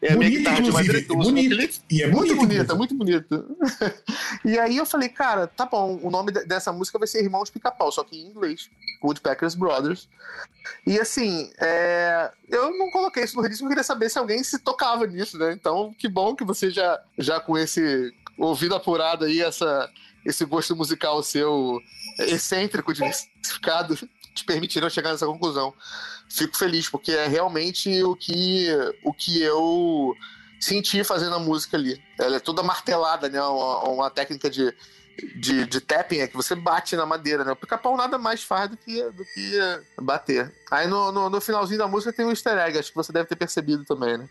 [0.00, 1.80] É a minha guitarra de madeira que eu uso bonito.
[1.90, 3.44] E é muito bonita, muito bonita.
[4.44, 7.90] e aí eu falei, cara, tá bom, o nome dessa música vai ser Irmãos Pica-Pau,
[7.90, 8.70] só que em inglês.
[9.02, 10.08] Woodpeckers Brothers.
[10.86, 12.30] E assim, é...
[12.48, 15.52] eu não coloquei isso no ritmo, eu queria saber se alguém se tocava nisso, né?
[15.52, 19.90] Então, que bom que você já, já com esse ouvido apurado aí, essa,
[20.24, 21.80] esse gosto musical seu
[22.18, 23.96] excêntrico, diversificado,
[24.34, 25.74] te permitiram chegar nessa conclusão.
[26.28, 28.68] Fico feliz, porque é realmente o que,
[29.04, 30.14] o que eu
[30.60, 32.02] senti fazendo a música ali.
[32.18, 33.40] Ela é toda martelada, né?
[33.42, 34.74] Uma, uma técnica de,
[35.36, 37.52] de, de tapping é que você bate na madeira, né?
[37.52, 39.58] O pica-pau nada mais faz do que, do que
[40.00, 40.52] bater.
[40.70, 43.28] Aí no, no, no, finalzinho da música tem um easter egg, acho que você deve
[43.28, 44.28] ter percebido também, né?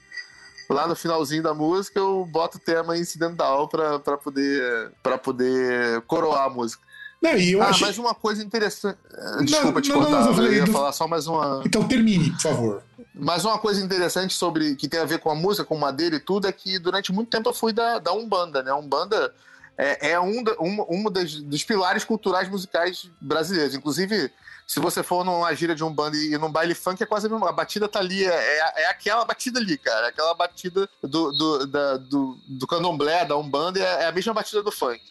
[0.73, 6.01] Lá no finalzinho da música eu boto o tema incidental pra, pra, poder, pra poder
[6.01, 6.83] coroar a música.
[7.21, 7.87] Não, e eu ah, achei...
[7.87, 8.97] mas uma coisa interessante.
[9.43, 10.73] Desculpa não, te não, cortar, não, não, eu ia do...
[10.73, 11.61] falar só mais uma.
[11.65, 12.83] Então termine, por favor.
[13.15, 16.19] Mas uma coisa interessante sobre que tem a ver com a música, com madeira e
[16.19, 18.73] tudo, é que durante muito tempo eu fui da, da Umbanda, né?
[18.73, 19.33] Umbanda
[19.77, 23.75] é, é um, um, um dos pilares culturais musicais brasileiros.
[23.75, 24.31] Inclusive,
[24.67, 27.29] se você for numa gira de um banda e num baile funk, é quase a
[27.29, 27.49] mesma.
[27.49, 30.07] A batida tá ali, é, é aquela batida ali, cara.
[30.07, 34.63] Aquela batida do, do, da, do, do candomblé, da Umbanda, é, é a mesma batida
[34.63, 35.01] do funk.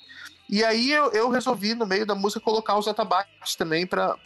[0.52, 4.18] E aí eu, eu, resolvi, no meio da música, colocar os atabaques também para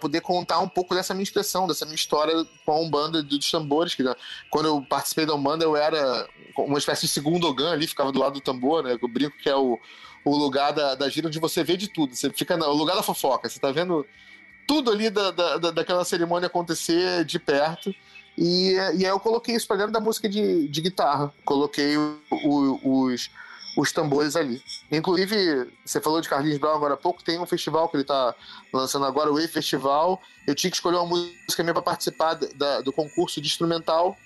[0.00, 2.34] poder contar um pouco dessa minha expressão, dessa minha história
[2.64, 3.94] com a Umbanda dos tambores.
[3.94, 4.02] Que,
[4.48, 6.26] quando eu participei da Umbanda, eu era
[6.56, 8.96] uma espécie de segundo ogan ali, ficava do lado do tambor, né?
[8.98, 9.78] Eu brinco que é o,
[10.24, 12.16] o lugar da, da gira onde você vê de tudo.
[12.16, 14.06] Você fica no lugar da fofoca, você tá vendo
[14.66, 17.94] tudo ali da, da, daquela cerimônia acontecer de perto.
[18.38, 21.30] E, e aí eu coloquei isso pra dentro da música de, de guitarra.
[21.44, 23.28] Coloquei o, o, os
[23.76, 24.62] os tambores ali.
[24.90, 28.34] Inclusive, você falou de Carlinhos Brown agora há pouco, tem um festival que ele está
[28.72, 30.20] lançando agora, o E-Festival.
[30.46, 34.16] Eu tinha que escolher uma música minha para participar da, do concurso de instrumental.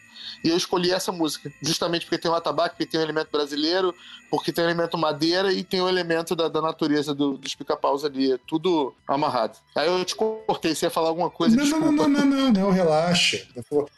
[0.42, 3.28] E eu escolhi essa música, justamente porque tem o atabaque, porque tem o um elemento
[3.30, 3.94] brasileiro,
[4.30, 7.55] porque tem o elemento madeira e tem o um elemento da, da natureza do, dos
[7.55, 9.59] pica-paus ali, é tudo amarrado.
[9.74, 11.92] Aí eu te cortei, você ia falar alguma coisa, não, desculpa.
[11.92, 13.47] Não, não, não, não, não, relaxa.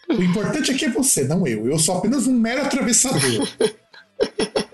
[0.09, 1.69] O importante aqui é você, não eu.
[1.69, 3.49] Eu sou apenas um mero atravessador.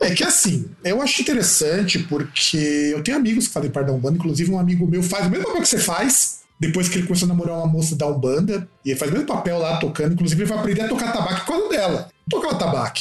[0.00, 4.16] É que assim, eu acho interessante porque eu tenho amigos que fazem parte da Umbanda,
[4.16, 7.26] inclusive um amigo meu faz o mesmo papel que você faz, depois que ele começou
[7.26, 10.42] a namorar uma moça da Umbanda, e ele faz o mesmo papel lá tocando, inclusive
[10.42, 12.10] ele vai aprender a tocar tabaco por causa dela.
[12.28, 13.00] Tocava tabaco.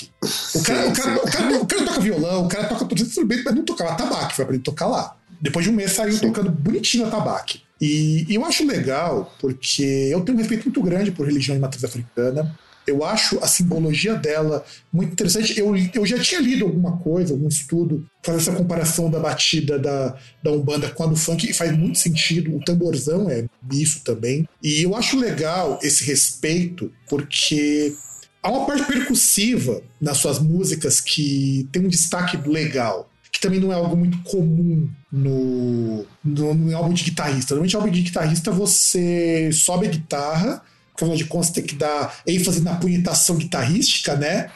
[0.55, 1.15] O cara, sim, o, cara, sim.
[1.15, 3.95] O, cara, o cara toca violão, o cara toca todos os instrumentos, mas não tocava
[3.95, 5.15] tabaco, foi aprender a tocar lá.
[5.41, 6.27] Depois de um mês saiu sim.
[6.27, 7.53] tocando bonitinho a tabaco.
[7.79, 11.61] E, e eu acho legal, porque eu tenho um respeito muito grande por religião de
[11.61, 12.57] matriz africana.
[12.85, 15.57] Eu acho a simbologia dela muito interessante.
[15.57, 20.15] Eu, eu já tinha lido alguma coisa, algum estudo, fazendo essa comparação da batida da,
[20.41, 22.55] da Umbanda com a do funk, e faz muito sentido.
[22.55, 24.47] O tamborzão é isso também.
[24.61, 27.95] E eu acho legal esse respeito, porque
[28.41, 33.73] há uma parte percussiva nas suas músicas que tem um destaque legal que também não
[33.73, 37.55] é algo muito comum no, no, no álbum de guitarrista.
[37.55, 40.61] Normalmente, no álbum de guitarrista, você sobe a guitarra
[40.95, 44.49] afinal de contas tem que dar ênfase na punhetação guitarrística, né?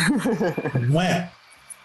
[0.88, 1.30] Não é?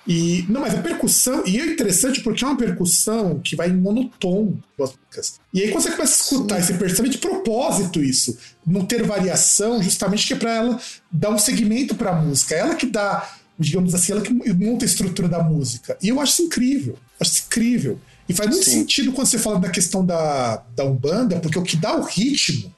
[0.08, 3.76] E, não, mas a percussão, e é interessante porque é uma percussão que vai em
[3.76, 5.40] monotom das músicas.
[5.54, 6.68] E aí quando você começa a escutar, Sim.
[6.68, 10.80] você percebe de propósito isso, não ter variação, justamente que é para ela
[11.12, 12.56] dar um segmento para a música.
[12.56, 15.98] É ela que dá, digamos assim, ela que monta a estrutura da música.
[16.02, 16.98] E eu acho isso incrível.
[17.20, 18.00] Acho isso incrível.
[18.30, 18.80] E faz muito Sim.
[18.80, 22.74] sentido quando você fala da questão da, da Umbanda, porque o que dá o ritmo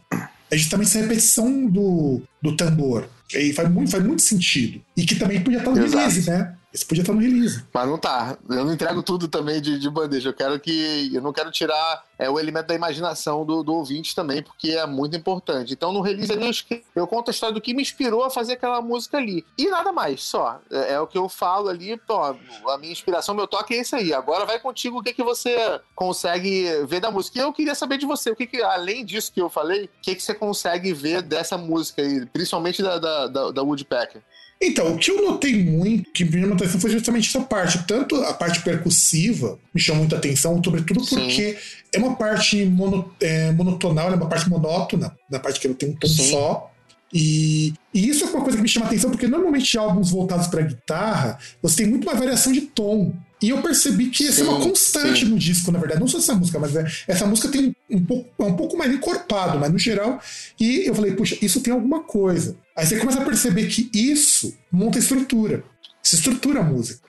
[0.52, 3.08] é justamente essa repetição do, do tambor.
[3.34, 4.82] E faz muito, faz muito sentido.
[4.98, 5.98] E que também podia estar no Exato.
[5.98, 6.56] release, né?
[6.74, 7.66] Esse podia estar no release.
[7.74, 8.38] Mas não tá.
[8.48, 10.30] Eu não entrego tudo também de, de bandeja.
[10.30, 11.10] Eu quero que.
[11.14, 14.86] Eu não quero tirar é, o elemento da imaginação do, do ouvinte também, porque é
[14.86, 15.74] muito importante.
[15.74, 18.54] Então, no release ali, eu, eu conto a história do que me inspirou a fazer
[18.54, 19.44] aquela música ali.
[19.58, 20.60] E nada mais, só.
[20.70, 23.96] É, é o que eu falo ali, pô, a minha inspiração, meu toque é esse
[23.96, 24.14] aí.
[24.14, 27.40] Agora vai contigo o que, que você consegue ver da música.
[27.40, 29.90] E eu queria saber de você, o que, que além disso que eu falei, o
[30.02, 34.22] que, que você consegue ver dessa música aí, principalmente da, da, da, da Woodpecker?
[34.62, 37.88] Então, o que eu notei muito, que me chamou atenção, foi justamente essa parte.
[37.88, 41.56] Tanto a parte percussiva me chamou muita atenção, sobretudo porque Sim.
[41.94, 45.90] é uma parte mono, é, monotonal, é uma parte monótona, na parte que ele tem
[45.90, 46.32] um tom Sim.
[46.32, 46.72] só.
[47.12, 50.62] E, e, isso é uma coisa que me chama atenção, porque normalmente álbuns voltados para
[50.62, 53.14] guitarra, você tem muito mais variação de tom.
[53.42, 55.32] E eu percebi que essa é uma constante sim.
[55.32, 56.02] no disco, na verdade.
[56.02, 58.94] Não só essa música, mas é, essa música tem um pouco, é um pouco mais
[58.94, 60.20] encorpado, mas no geral.
[60.60, 62.58] E eu falei, puxa, isso tem alguma coisa.
[62.80, 65.66] Aí você começa a perceber que isso monta estrutura.
[66.02, 67.02] Se estrutura a música.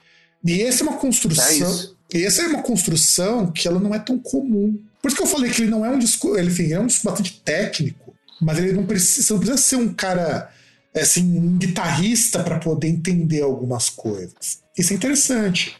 [0.45, 1.93] E essa é uma construção.
[2.13, 4.77] É e essa é uma construção que ela não é tão comum.
[5.01, 6.37] Por isso que eu falei que ele não é um disco.
[6.37, 8.13] Ele, enfim, é um disco bastante técnico,
[8.43, 10.51] mas ele não precisa, você não precisa ser um cara
[10.93, 14.59] assim, um guitarrista para poder entender algumas coisas.
[14.77, 15.77] Isso é interessante.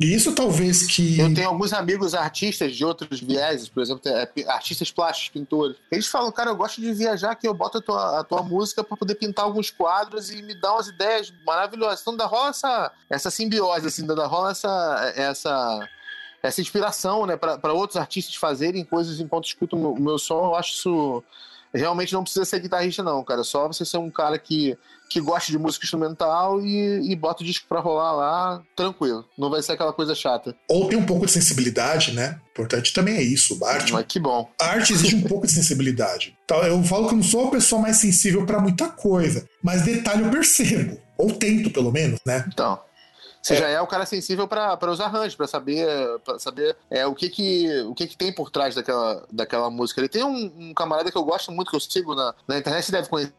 [0.00, 1.20] E isso talvez que.
[1.20, 5.76] Eu tenho alguns amigos artistas de outros vieses, por exemplo, é, artistas plásticos, pintores.
[5.92, 8.82] Eles falam, cara, eu gosto de viajar que eu boto a tua, a tua música
[8.82, 12.00] para poder pintar alguns quadros e me dar umas ideias maravilhosas.
[12.00, 15.12] Então, ainda rola essa, essa simbiose, assim, ainda rola essa.
[15.16, 15.88] essa
[16.42, 20.54] essa inspiração, né, para outros artistas fazerem coisas enquanto escutam o meu, meu som, eu
[20.54, 21.22] acho isso
[21.72, 23.44] realmente não precisa ser guitarrista, não, cara.
[23.44, 24.76] Só você ser um cara que,
[25.10, 29.24] que gosta de música instrumental e, e bota o disco pra rolar lá, tranquilo.
[29.36, 30.54] Não vai ser aquela coisa chata.
[30.68, 32.40] Ou tem um pouco de sensibilidade, né?
[32.52, 33.92] Importante também é isso, arte.
[33.92, 34.48] Mas que bom.
[34.60, 36.36] A arte exige um pouco de sensibilidade.
[36.64, 40.22] Eu falo que eu não sou a pessoa mais sensível para muita coisa, mas detalhe
[40.22, 40.96] eu percebo.
[41.18, 42.44] Ou tento, pelo menos, né?
[42.48, 42.78] Então.
[43.42, 43.56] Você é.
[43.56, 45.86] já é o cara sensível para os arranjos, para saber,
[46.24, 50.00] pra saber é, o, que, que, o que, que tem por trás daquela, daquela música.
[50.00, 52.84] Ele tem um, um camarada que eu gosto muito, que eu sigo na, na internet,
[52.84, 53.32] você deve conhecer,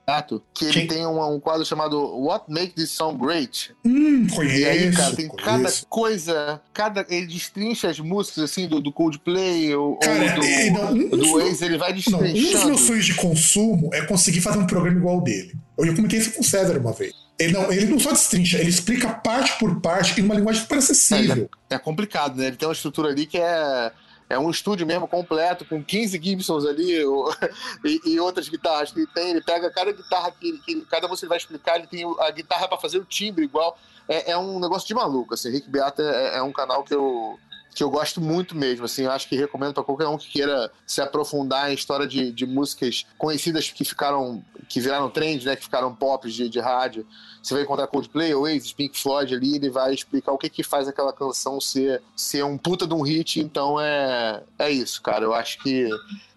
[0.53, 3.75] que ele tem um, um, quadro chamado What Makes This Song Great.
[3.85, 4.59] Hum, conheço.
[4.59, 5.45] E aí, cara, tem conheço.
[5.45, 10.43] cada coisa, cada, ele destrincha as músicas, assim, do, do Coldplay ou, cara, ou do,
[10.43, 12.27] é, não, um, do Waze, ele vai destrinchando.
[12.27, 15.53] Não, um dos meus sonhos de consumo é conseguir fazer um programa igual ao dele.
[15.77, 17.13] Eu comentei isso com o César uma vez.
[17.41, 20.77] Ele não, ele não só destrincha, ele explica parte por parte em uma linguagem super
[20.77, 21.49] acessível.
[21.69, 22.47] É, é, complicado, né?
[22.47, 23.91] Ele tem uma estrutura ali que é,
[24.29, 27.01] é um estúdio mesmo completo, com 15 Gibsons ali
[27.83, 29.31] e, e, outras guitarras que ele tem.
[29.31, 32.67] Ele pega cada guitarra que, que cada música ele vai explicar, ele tem a guitarra
[32.67, 33.77] para fazer o timbre igual.
[34.07, 35.33] É, é, um negócio de maluco.
[35.33, 35.49] Assim.
[35.49, 37.39] Rick Beata é, é um canal que eu,
[37.73, 40.71] que eu gosto muito mesmo, assim, eu acho que recomendo para qualquer um que queira
[40.85, 45.63] se aprofundar em história de, de músicas conhecidas que ficaram, que viraram trend, né, que
[45.63, 47.07] ficaram pop de, de rádio.
[47.41, 50.87] Você vai encontrar Coldplay, Oasis, Pink Floyd ali, ele vai explicar o que que faz
[50.87, 55.33] aquela canção ser, ser um puta de um hit, então é, é isso, cara, eu
[55.33, 55.89] acho que,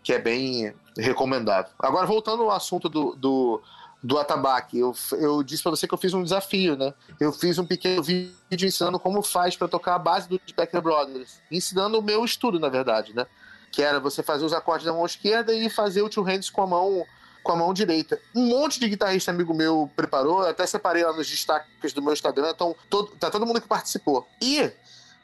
[0.03, 1.73] que é bem recomendável.
[1.79, 3.61] Agora, voltando ao assunto do, do
[4.05, 4.79] do Atabaque.
[4.79, 6.93] Eu, eu disse para você que eu fiz um desafio, né?
[7.19, 11.41] Eu fiz um pequeno vídeo ensinando como faz para tocar a base do Becker Brothers,
[11.51, 13.27] ensinando o meu estudo, na verdade, né?
[13.73, 16.63] Que era você fazer os acordes da mão esquerda e fazer o two hands com
[16.63, 17.03] a mão
[17.43, 18.19] com a mão direita.
[18.35, 22.51] Um monte de guitarrista amigo meu preparou, até separei lá nos destaques do meu Instagram,
[22.55, 24.27] então todo, tá todo mundo que participou.
[24.41, 24.73] E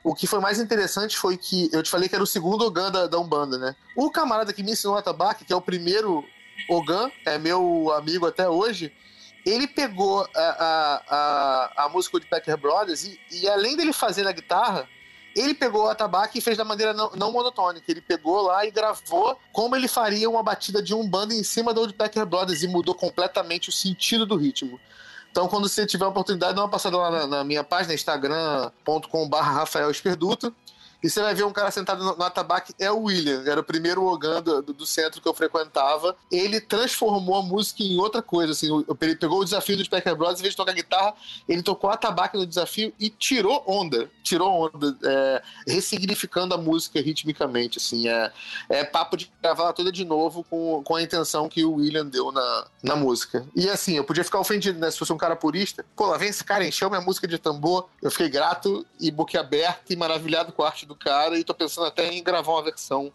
[0.05, 2.91] o que foi mais interessante foi que eu te falei que era o segundo Ogan
[2.91, 3.74] da, da Umbanda, né?
[3.97, 6.22] O camarada que me ensinou atabaque, que é o primeiro
[6.69, 8.93] Ogan, é meu amigo até hoje,
[9.45, 14.23] ele pegou a, a, a, a música de Packer Brothers e, e, além dele fazer
[14.23, 14.89] na guitarra,
[15.35, 17.91] ele pegou o atabaque e fez da maneira não, não, monotônica.
[17.91, 21.73] Ele pegou lá e gravou como ele faria uma batida de um bando em cima
[21.73, 24.79] do Packer Brothers e mudou completamente o sentido do ritmo.
[25.31, 29.37] Então, quando você tiver a oportunidade, dá uma passada lá na, na minha página, instagram.com.br
[29.37, 30.55] Rafael Esperduto,
[31.03, 33.64] e você vai ver um cara sentado no, no atabaque, é o William, era o
[33.64, 36.16] primeiro Ogan do, do, centro que eu frequentava.
[36.30, 38.68] Ele transformou a música em outra coisa, assim,
[39.01, 41.14] ele pegou o desafio do Specker Brothers, em vez de tocar guitarra,
[41.48, 47.78] ele tocou atabaque no desafio e tirou onda, tirou onda, é, ressignificando a música ritmicamente,
[47.78, 48.32] assim, é,
[48.68, 52.30] é papo de gravar toda de novo com, com a intenção que o William deu
[52.32, 53.46] na, na música.
[53.55, 56.28] E assim, eu podia ficar ofendido, né, se fosse um cara purista, pô, lá vem
[56.28, 60.62] esse cara, encheu minha música de tambor, eu fiquei grato e boquiaberto e maravilhado com
[60.62, 63.12] a arte do cara e tô pensando até em gravar uma versão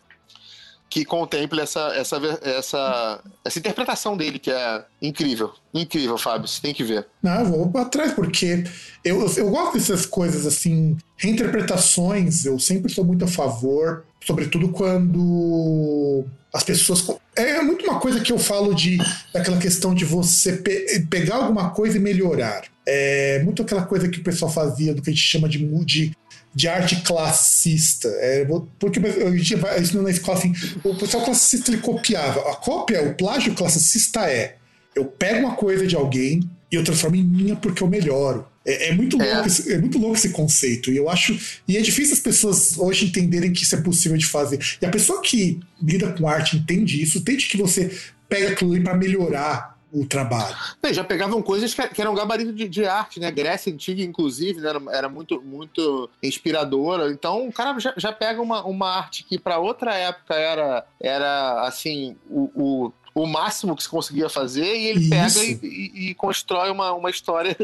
[0.89, 5.51] que contemple essa, essa, essa, essa interpretação dele, que é incrível.
[5.73, 6.47] Incrível, Fábio.
[6.47, 7.05] Você tem que ver.
[7.21, 8.63] Não, eu vou atrás, porque
[9.03, 16.23] eu, eu, gosto dessas coisas assim, reinterpretações, eu sempre sou muito a favor, sobretudo quando
[16.53, 17.05] as pessoas.
[17.35, 18.97] É muito uma coisa que eu falo de
[19.33, 22.63] daquela questão de você pe pegar alguma coisa e melhorar.
[22.87, 26.15] É muito aquela coisa que o pessoal fazia do que a gente chama de, de
[26.55, 28.07] de arte classista.
[28.07, 28.47] É,
[28.79, 30.53] porque a gente vai na escola assim,
[30.83, 32.39] o pessoal classicista ele copiava.
[32.49, 34.55] A cópia, o plágio classicista é
[34.95, 38.47] eu pego uma coisa de alguém e eu transformo em minha porque eu melhoro.
[38.65, 39.45] É, é muito louco, é.
[39.45, 40.89] Esse, é muito louco esse conceito.
[40.89, 41.37] E eu acho.
[41.67, 44.59] E é difícil as pessoas hoje entenderem que isso é possível de fazer.
[44.81, 47.95] E a pessoa que lida com arte entende isso, entende que você
[48.29, 50.55] pega aquilo ali para melhorar o trabalho.
[50.91, 53.31] já pegavam coisas que, que eram gabarito de, de, arte, né?
[53.31, 54.69] Grécia Antiga, inclusive, né?
[54.69, 57.09] era, era, muito, muito inspiradora.
[57.11, 61.65] Então, o cara já, já pega uma, uma arte que para outra época era, era
[61.65, 65.09] assim, o, o o máximo que se conseguia fazer e ele Isso.
[65.09, 67.55] pega e, e, e, constrói uma, uma história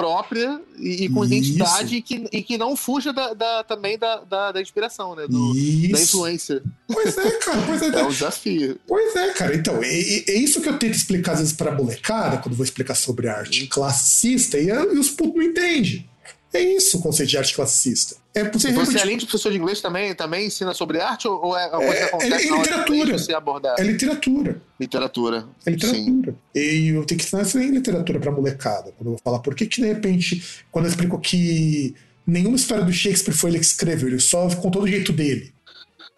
[0.00, 1.34] própria e, e com Isso.
[1.34, 5.26] identidade e que, e que não fuja da, da também da, da, da, inspiração, né?
[5.28, 5.52] Do,
[5.92, 6.62] da influência.
[6.90, 7.62] Pois é, cara.
[7.66, 8.80] Pois é, é um desafio.
[8.88, 9.54] Pois é, cara.
[9.54, 12.94] Então, é, é isso que eu tento explicar às vezes pra molecada, quando vou explicar
[12.94, 16.08] sobre arte classicista, e, e os putos não entendem.
[16.52, 18.16] É isso o conceito de arte classicista.
[18.32, 21.66] É você, você além de professor de inglês, também, também ensina sobre arte ou é
[21.66, 23.18] uma coisa que acontece é, é literatura.
[23.18, 23.74] você abordar?
[23.78, 24.62] É literatura.
[24.78, 25.48] Literatura.
[25.66, 26.32] É literatura.
[26.32, 26.36] Sim.
[26.54, 28.92] E eu tenho que ensinar isso em literatura pra molecada.
[28.96, 32.84] Quando eu vou falar por que, que de repente, quando eu explico que nenhuma história
[32.84, 35.52] do Shakespeare foi ele que escreveu, ele só contou do jeito dele.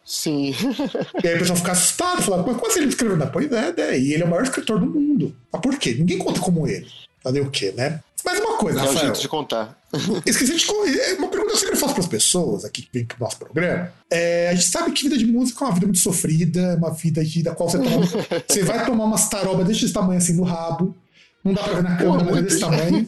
[0.04, 0.54] Sim.
[1.24, 3.16] e aí o pessoal fica assustado, falando, mas assim ele escreveu?
[3.16, 5.34] Não, pois é, é, e ele é o maior escritor do mundo.
[5.50, 5.94] Mas por quê?
[5.94, 6.86] Ninguém conta como ele.
[7.22, 8.00] Fazer o quê, né?
[8.24, 8.98] Mas uma coisa, é Rafael.
[8.98, 9.78] É o jeito de contar.
[10.24, 11.00] Esqueci de.
[11.00, 13.92] É uma pergunta que para as pessoas aqui que vem pro nosso programa.
[14.10, 17.24] É, a gente sabe que vida de música é uma vida muito sofrida, uma vida
[17.24, 18.06] de, da qual você toma.
[18.48, 20.96] você vai tomar umas tarobas desse tamanho assim no rabo.
[21.44, 23.06] Não dá pra ver na câmera, mas é desse tamanho.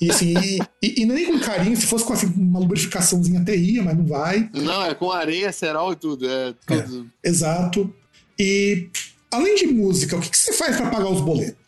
[0.00, 3.56] E assim, e, e, e, nem com carinho, se fosse com assim, uma lubrificaçãozinha até
[3.56, 4.50] ia, mas não vai.
[4.52, 6.28] Não, é com areia, cerol e tudo.
[6.28, 7.10] É, tudo.
[7.24, 7.94] É, exato.
[8.38, 8.90] E
[9.30, 11.64] além de música, o que, que você faz para pagar os boletos?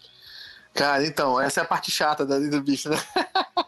[0.75, 2.99] Cara, então, essa é a parte chata da vida do bicho, né?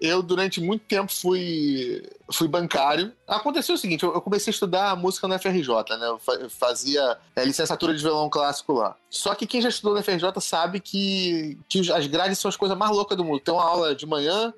[0.00, 2.02] eu, durante muito tempo, fui,
[2.32, 3.12] fui bancário.
[3.26, 5.68] Aconteceu o seguinte: eu comecei a estudar música na FRJ,
[5.98, 6.06] né?
[6.08, 8.96] Eu fazia é, licenciatura de violão clássico lá.
[9.10, 12.76] Só que quem já estudou na FRJ sabe que, que as grades são as coisas
[12.76, 13.40] mais loucas do mundo.
[13.40, 14.52] Tem uma aula de manhã,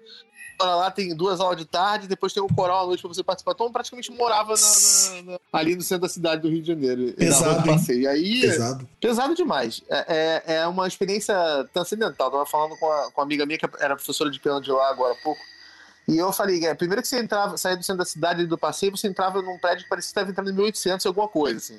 [0.66, 3.22] lá tem duas aulas de tarde, depois tem o um coral à noite pra você
[3.22, 3.52] participar.
[3.52, 7.12] Então, praticamente morava na, na, na, ali no centro da cidade do Rio de Janeiro.
[7.14, 8.02] Pesado, passeio.
[8.02, 8.88] E aí, pesado.
[9.00, 9.82] pesado demais.
[9.88, 11.34] É, é, é, uma experiência
[11.72, 12.28] transcendental.
[12.28, 14.70] Eu tava falando com, a, com uma amiga minha que era professora de piano de
[14.70, 15.40] lá agora há pouco.
[16.08, 18.96] E eu falei, é, primeiro que você entrava, saía do centro da cidade do passeio,
[18.96, 21.78] você entrava num prédio que parecia que estava entrando em 1800 alguma coisa, assim.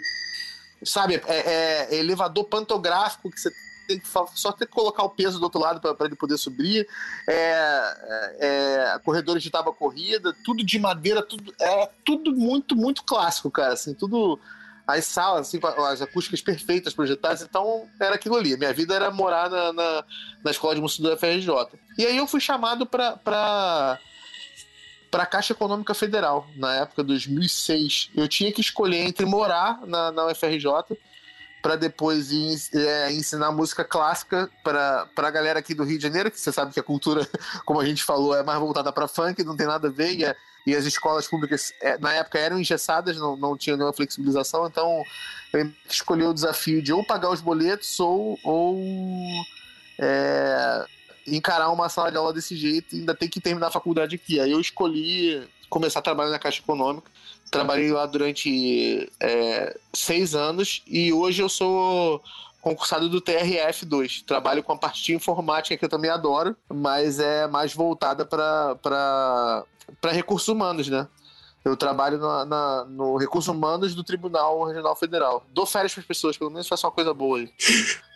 [0.84, 3.52] Sabe, é, é elevador pantográfico que você
[3.92, 4.08] tem que
[4.40, 6.88] só ter que colocar o peso do outro lado para ele poder subir.
[7.28, 7.34] É,
[8.40, 13.52] é, é corredores de tábua corrida, tudo de madeira, tudo é tudo muito muito clássico,
[13.52, 13.74] cara.
[13.74, 14.40] Assim, tudo
[14.88, 18.58] as salas, assim, as acústicas perfeitas projetadas, então era aquilo ali.
[18.58, 20.04] Minha vida era morar na, na,
[20.44, 21.50] na escola de música do FRJ.
[21.98, 23.18] E aí eu fui chamado para
[25.12, 28.12] para a Caixa Econômica Federal, na época de 2006.
[28.16, 30.66] Eu tinha que escolher entre morar na, na UFRJ
[31.62, 36.32] para depois ir, é, ensinar música clássica para a galera aqui do Rio de Janeiro,
[36.32, 37.28] que você sabe que a cultura,
[37.66, 40.26] como a gente falou, é mais voltada para funk, não tem nada a ver, e,
[40.26, 40.36] é,
[40.66, 45.04] e as escolas públicas é, na época eram engessadas, não, não tinham nenhuma flexibilização, então
[45.54, 48.78] eu escolhi o desafio de ou pagar os boletos ou, ou
[50.00, 50.86] é,
[51.28, 54.40] encarar uma sala de aula desse jeito e ainda tem que terminar a faculdade aqui.
[54.40, 57.10] Aí eu escolhi começar a trabalhar na Caixa Econômica
[57.52, 62.24] Trabalhei lá durante é, seis anos e hoje eu sou
[62.62, 64.24] concursado do TRF2.
[64.26, 69.66] Trabalho com a parte de informática que eu também adoro, mas é mais voltada para
[70.12, 71.08] recursos humanos, né?
[71.64, 75.46] Eu trabalho na, na, no Recursos Humanos do Tribunal Regional Federal.
[75.54, 77.50] Dou férias para as pessoas, pelo menos faça uma coisa boa aí.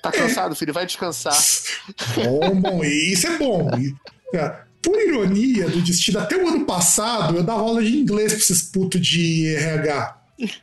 [0.01, 0.73] Tá cansado, filho?
[0.73, 1.35] Vai descansar.
[2.15, 2.83] Bom, bom.
[2.83, 3.69] Isso é bom.
[4.85, 8.61] por ironia do destino, até o ano passado eu dava aula de inglês pra esses
[8.61, 10.21] putos de RH.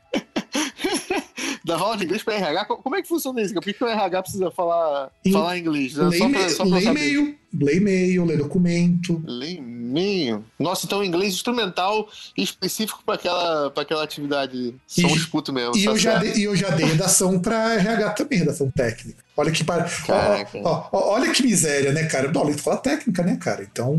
[1.64, 2.64] Dava aula de inglês para RH?
[2.64, 3.54] Como é que funciona isso?
[3.54, 5.94] Por que o RH precisa falar, em, falar inglês?
[5.94, 9.22] Lê, só pra, só pra lê e-mail, lê e-mail, lê documento.
[9.24, 9.52] Lê
[9.92, 10.44] e-mail?
[10.58, 14.74] Nossa, então inglês instrumental específico para aquela, aquela atividade.
[14.86, 15.76] São um escuto mesmo.
[15.76, 19.22] E eu, já dei, e eu já dei redação para RH também, redação técnica.
[19.36, 19.90] Olha que, par...
[20.62, 22.30] ó, ó, olha que miséria, né, cara?
[22.30, 23.62] Não, escola técnica, né, cara?
[23.62, 23.98] Então,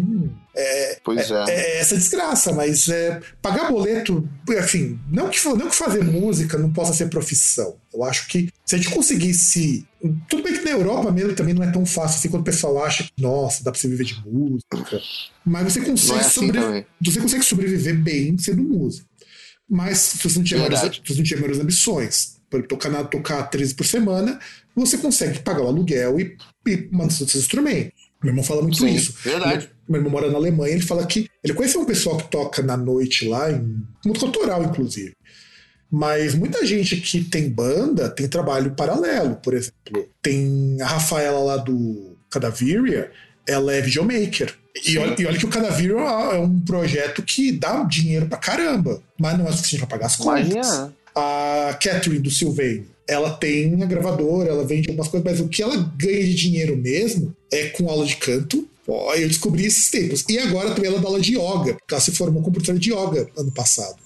[0.56, 1.54] é, pois é, é.
[1.54, 6.72] é essa desgraça, mas é, pagar boleto, enfim, não que, não que fazer música não
[6.72, 7.76] possa ser profissão.
[7.94, 9.86] Eu acho que se a gente conseguisse.
[10.28, 12.84] Tudo bem que na Europa mesmo também não é tão fácil assim quando o pessoal
[12.84, 15.02] acha que, nossa, dá pra você viver de música.
[15.46, 16.86] Mas você consegue, é assim sobre...
[17.02, 19.08] você consegue sobreviver bem sendo músico.
[19.70, 23.44] Mas se você não tiver, maiores, se você não tiver maiores ambições, para tocar, tocar
[23.44, 24.40] 13 por semana,
[24.76, 26.38] você consegue pagar o aluguel e,
[26.68, 28.04] e manter seus instrumentos.
[28.22, 29.16] Meu irmão fala muito Sim, isso.
[29.24, 29.70] Verdade.
[29.88, 32.78] Meu irmão mora na Alemanha, ele fala que ele conhece um pessoal que toca na
[32.78, 35.14] noite lá, em música autoral, inclusive.
[35.96, 40.10] Mas muita gente que tem banda tem trabalho paralelo, por exemplo.
[40.24, 43.12] Tem a Rafaela lá do Cadaveria,
[43.48, 44.56] ela é videomaker.
[44.88, 49.04] E olha, e olha, que o Cadaveria é um projeto que dá dinheiro pra caramba,
[49.20, 50.50] mas não é suficiente pra pagar as contas.
[50.50, 50.96] Imagina.
[51.16, 55.62] A Catherine do Sylvain, ela tem a gravadora, ela vende algumas coisas, mas o que
[55.62, 58.68] ela ganha de dinheiro mesmo é com aula de canto.
[58.88, 60.26] Ó, eu descobri esses tempos.
[60.28, 62.92] E agora também ela dá aula de yoga, porque ela se formou como professora de
[62.92, 64.03] yoga ano passado.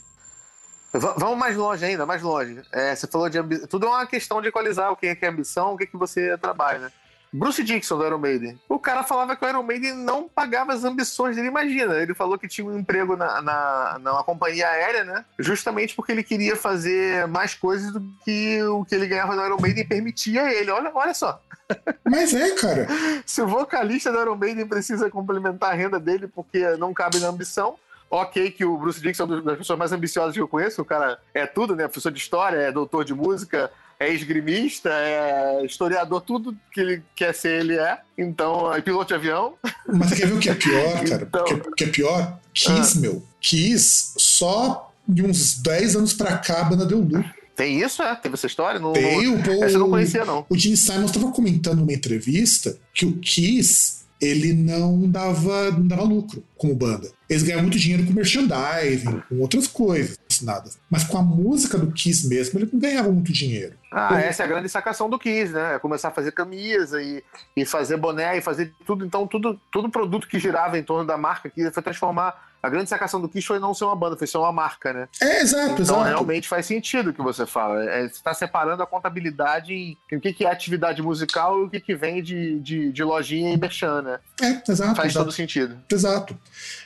[0.94, 2.62] Vamos mais longe ainda, mais longe.
[2.72, 3.68] É, você falou de ambição.
[3.68, 6.38] Tudo é uma questão de equalizar o que é, ambição, o que, é que você
[6.38, 6.92] trabalha, né?
[7.32, 8.60] Bruce Dixon do Iron Maiden.
[8.70, 11.50] O cara falava que o Iron Maiden não pagava as ambições dele.
[11.50, 15.26] Imagina, ele falou que tinha um emprego na, na, na companhia aérea, né?
[15.38, 19.60] Justamente porque ele queria fazer mais coisas do que o que ele ganhava no Iron
[19.60, 20.72] Maiden permitia a ele.
[20.72, 21.42] Olha, olha só.
[22.10, 22.88] Mas é, cara.
[23.26, 27.28] Se o vocalista do Iron Maiden precisa complementar a renda dele porque não cabe na
[27.28, 27.78] ambição,
[28.10, 30.86] ok que o Bruce Dixon é uma das pessoas mais ambiciosas que eu conheço, o
[30.86, 31.84] cara é tudo, né?
[31.84, 37.34] Professor de história, é doutor de música, é esgrimista, é historiador, tudo que ele quer
[37.34, 38.00] ser, ele é.
[38.18, 39.56] Então, é piloto de avião.
[39.88, 41.24] Mas você quer ver o que é pior, cara?
[41.24, 41.44] Então...
[41.44, 42.40] O que é pior?
[42.54, 43.02] Kiss, ah.
[43.02, 43.24] meu.
[43.40, 47.38] Kiss, só de uns 10 anos pra cá a banda deu lucro.
[47.56, 48.16] Tem isso, é?
[48.16, 48.80] Teve essa história?
[48.80, 50.46] Não, Tem, não, o, essa eu não conhecia, não.
[50.48, 56.04] O Gene Simons estava comentando numa entrevista que o Kiss ele não dava, não dava
[56.04, 57.10] lucro como banda.
[57.30, 60.80] Eles ganhavam muito dinheiro com merchandising, com outras coisas assinadas.
[60.90, 63.76] Mas com a música do Kiss mesmo, ele não ganhava muito dinheiro.
[63.92, 65.76] Ah, essa é a grande sacação do Kiss, né?
[65.76, 67.24] É começar a fazer camisa e,
[67.56, 69.06] e fazer boné e fazer tudo.
[69.06, 72.90] Então, tudo, todo produto que girava em torno da marca que foi transformar a grande
[72.90, 75.08] sacação do Kiss foi não ser uma banda, foi ser uma marca, né?
[75.22, 76.04] É, exato, então, exato.
[76.04, 77.84] realmente faz sentido o que você fala.
[77.84, 81.70] É, você está separando a contabilidade em o que, que é atividade musical e o
[81.70, 84.20] que, que vem de, de, de lojinha e merchan, né?
[84.42, 84.96] É, exato.
[84.96, 85.26] Faz exato.
[85.26, 85.78] todo sentido.
[85.90, 86.38] Exato.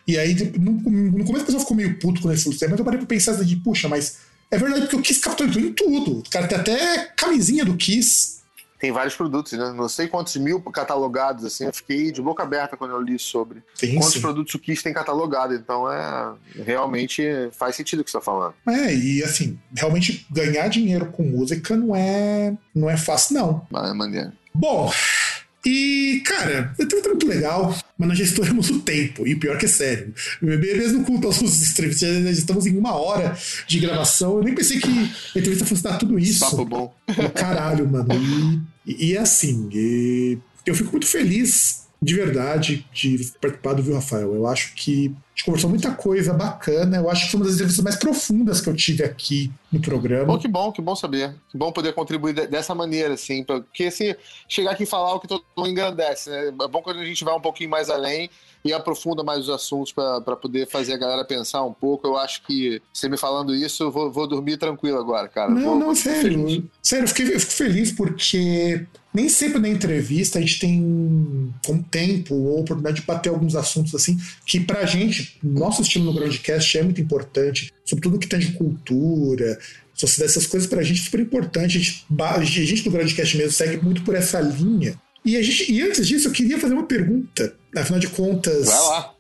[0.08, 2.86] E aí, no, no começo o pessoal ficou meio puto com esse tema, mas eu
[2.86, 4.20] parei pra pensar de, puxa, mas
[4.52, 6.20] é verdade porque o Kiss capturou em tudo.
[6.20, 8.41] O cara tem até camisinha do Kiss
[8.82, 9.72] tem vários produtos, né?
[9.76, 13.62] não sei quantos mil catalogados, assim, eu fiquei de boca aberta quando eu li sobre
[13.80, 14.22] Tem, quantos sim.
[14.22, 16.34] produtos o Kiss tem catalogado, então é
[16.66, 18.56] realmente faz sentido o que você está falando.
[18.68, 23.68] É, e assim, realmente ganhar dinheiro com música não é, não é fácil, não.
[23.72, 24.32] É maneiro.
[24.54, 24.92] Bom,
[25.66, 29.66] e, cara, é tudo muito legal, mas nós já estouramos o tempo, e pior que
[29.66, 30.14] é sério.
[30.42, 34.38] Mesmo com todos os entrevistas, já estamos em uma hora de gravação.
[34.38, 36.40] Eu nem pensei que a entrevista fosse dar tudo isso.
[36.40, 36.96] Papo bom.
[37.36, 38.08] Caralho, mano.
[38.12, 43.94] E, e, e assim, e eu fico muito feliz de verdade de participar do Viu
[43.94, 44.34] Rafael.
[44.34, 46.98] Eu acho que a gente conversou muita coisa bacana.
[46.98, 50.26] Eu acho que foi uma das entrevistas mais profundas que eu tive aqui no programa.
[50.26, 51.34] Bom, que bom, que bom saber.
[51.50, 53.44] Que bom poder contribuir dessa maneira, assim.
[53.44, 54.16] Porque se
[54.48, 56.48] chegar aqui e falar o que todo mundo engrandece, né?
[56.48, 58.30] É bom quando a gente vai um pouquinho mais além
[58.64, 62.08] e aprofunda mais os assuntos para poder fazer a galera pensar um pouco.
[62.08, 65.50] Eu acho que você me falando isso, eu vou, vou dormir tranquilo agora, cara.
[65.50, 66.70] Não, vou, não, vou sério.
[66.82, 71.84] Sério, eu, fiquei, eu fico feliz porque nem sempre na entrevista a gente tem um
[71.90, 76.78] tempo ou oportunidade de bater alguns assuntos assim que pra gente, nosso estilo no Groundcast
[76.78, 79.58] é muito importante, sobretudo que tem de cultura,
[79.94, 81.78] sociedade, essas coisas pra gente é super importante.
[81.78, 85.00] A gente, a gente no Groundcast mesmo segue muito por essa linha.
[85.24, 87.54] E, a gente, e antes disso, eu queria fazer uma pergunta.
[87.76, 88.70] Afinal de contas,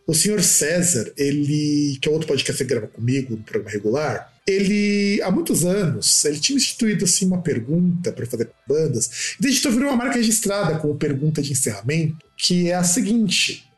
[0.06, 5.22] o senhor César, ele, que é outro podcast que grava comigo no programa regular, ele,
[5.22, 9.60] há muitos anos, ele tinha instituído assim, uma pergunta para fazer com bandas, e desde
[9.60, 13.71] então virou uma marca registrada como pergunta de encerramento, que é a seguinte.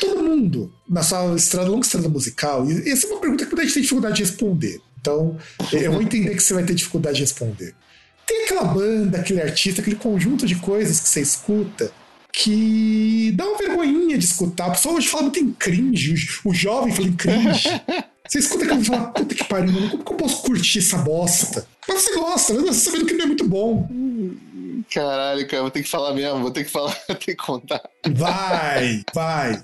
[0.00, 3.62] Todo mundo, na sua estrada, longa estrada musical, e essa é uma pergunta que a
[3.62, 4.80] gente tem dificuldade de responder.
[5.00, 5.36] Então,
[5.72, 7.74] eu vou entender que você vai ter dificuldade de responder.
[8.26, 11.92] Tem aquela banda, aquele artista, aquele conjunto de coisas que você escuta
[12.32, 14.68] que dá uma vergonhinha de escutar.
[14.68, 16.14] O pessoal hoje fala muito em cringe,
[16.44, 17.68] o jovem fala em cringe.
[18.28, 20.96] Você escuta aquilo e fala, puta que pariu, mano, como que eu posso curtir essa
[20.98, 21.66] bosta?
[21.86, 22.54] Mas você gosta?
[22.54, 23.86] Você sabendo que não é muito bom.
[24.90, 27.82] Caralho, cara, vou ter que falar mesmo, vou ter que falar, vou ter que contar.
[28.14, 29.62] Vai, vai.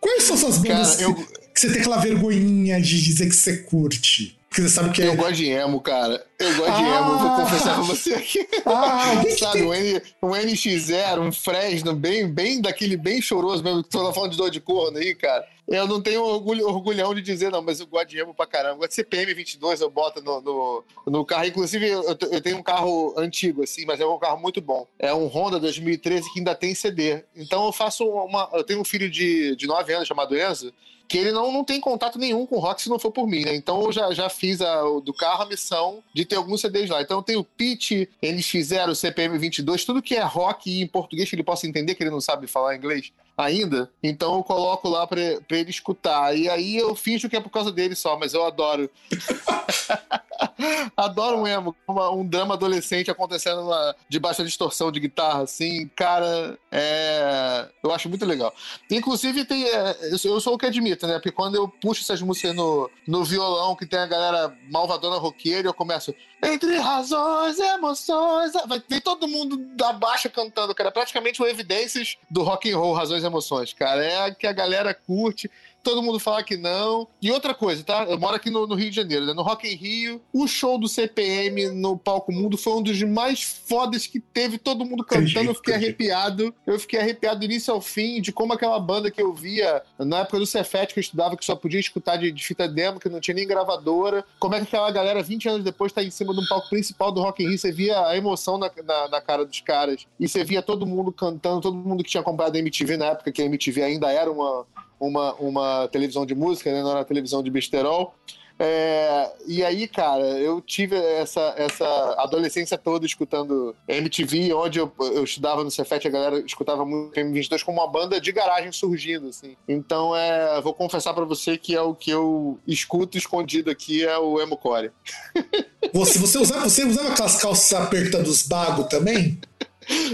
[0.00, 1.26] Quais são suas bandas Cara, eu- que,
[1.60, 4.36] você tem aquela vergonhinha de dizer que você curte?
[4.48, 5.06] Porque você sabe que é.
[5.06, 6.24] Eu gosto de emo, cara.
[6.38, 6.98] Eu gosto de Ah!
[6.98, 8.48] emo, vou confessar pra você aqui.
[8.66, 13.90] Ah, Sabe, um, N, um NX0, um Fresno, bem, bem daquele bem choroso mesmo, que
[13.90, 15.44] tu tá falando de dor de corno aí, cara.
[15.70, 18.74] Eu não tenho orgulho, orgulhão de dizer, não, mas eu gosto de emo pra caramba.
[18.74, 21.44] Eu gosto de CPM 22, eu boto no, no, no carro.
[21.44, 24.84] Inclusive, eu, eu tenho um carro antigo, assim, mas é um carro muito bom.
[24.98, 27.22] É um Honda 2013 que ainda tem CD.
[27.36, 28.50] Então eu faço uma.
[28.52, 30.74] Eu tenho um filho de, de 9 anos chamado Enzo.
[31.10, 33.52] Que ele não, não tem contato nenhum com rock se não for por mim, né?
[33.56, 36.88] Então eu já, já fiz a- o- do carro a missão de ter alguns CDs
[36.88, 37.02] lá.
[37.02, 41.42] Então eu tenho Pitch, NX0, CPM 22, tudo que é rock em português que ele
[41.42, 43.90] possa entender, que ele não sabe falar inglês ainda.
[44.00, 46.36] Então eu coloco lá pra, pra ele escutar.
[46.38, 48.88] E aí eu finjo que é por causa dele só, mas eu adoro.
[50.96, 55.88] adoro um emo, uma- um drama adolescente acontecendo na, debaixo da distorção de guitarra, assim.
[55.96, 58.52] Cara, é, eu acho muito legal.
[58.90, 61.14] Inclusive, tem, é, eu sou- o que admito, né?
[61.14, 65.68] Porque quando eu puxo essas músicas no, no violão, que tem a galera malvadona roqueira,
[65.68, 66.14] eu começo.
[66.42, 68.52] Entre razões emoções.
[68.66, 70.90] Vai ter todo mundo da baixa cantando, cara.
[70.90, 74.02] Praticamente o Evidências do rock and roll, razões e emoções, cara.
[74.04, 75.50] É que a galera curte.
[75.82, 77.08] Todo mundo fala que não.
[77.22, 78.04] E outra coisa, tá?
[78.04, 79.32] Eu moro aqui no, no Rio de Janeiro, né?
[79.32, 83.42] No Rock in Rio, o show do CPM no Palco Mundo foi um dos mais
[83.42, 84.58] fodas que teve.
[84.58, 86.54] Todo mundo cantando, eu fiquei arrepiado.
[86.66, 90.20] Eu fiquei arrepiado do início ao fim de como aquela banda que eu via na
[90.20, 93.08] época do Cefet, que eu estudava, que só podia escutar de, de fita demo, que
[93.08, 94.24] não tinha nem gravadora.
[94.38, 97.10] Como é que aquela galera, 20 anos depois, tá em cima de um palco principal
[97.10, 97.58] do Rock in Rio.
[97.58, 100.06] Você via a emoção na, na, na cara dos caras.
[100.18, 103.32] E você via todo mundo cantando, todo mundo que tinha comprado a MTV na época,
[103.32, 104.66] que a MTV ainda era uma,
[105.00, 106.82] uma, uma televisão de música, né?
[106.82, 108.14] não era televisão de besterol.
[108.62, 111.86] É, e aí, cara, eu tive essa, essa
[112.18, 117.64] adolescência toda escutando MTV, onde eu, eu estudava no Cefet, a galera escutava muito M22
[117.64, 119.56] como uma banda de garagem surgindo, assim.
[119.66, 124.18] Então, é, vou confessar pra você que é o que eu escuto escondido aqui, é
[124.18, 124.92] o emo core.
[125.92, 129.40] Você, você, usava, você usava aquelas calças apertadas dos bagos também?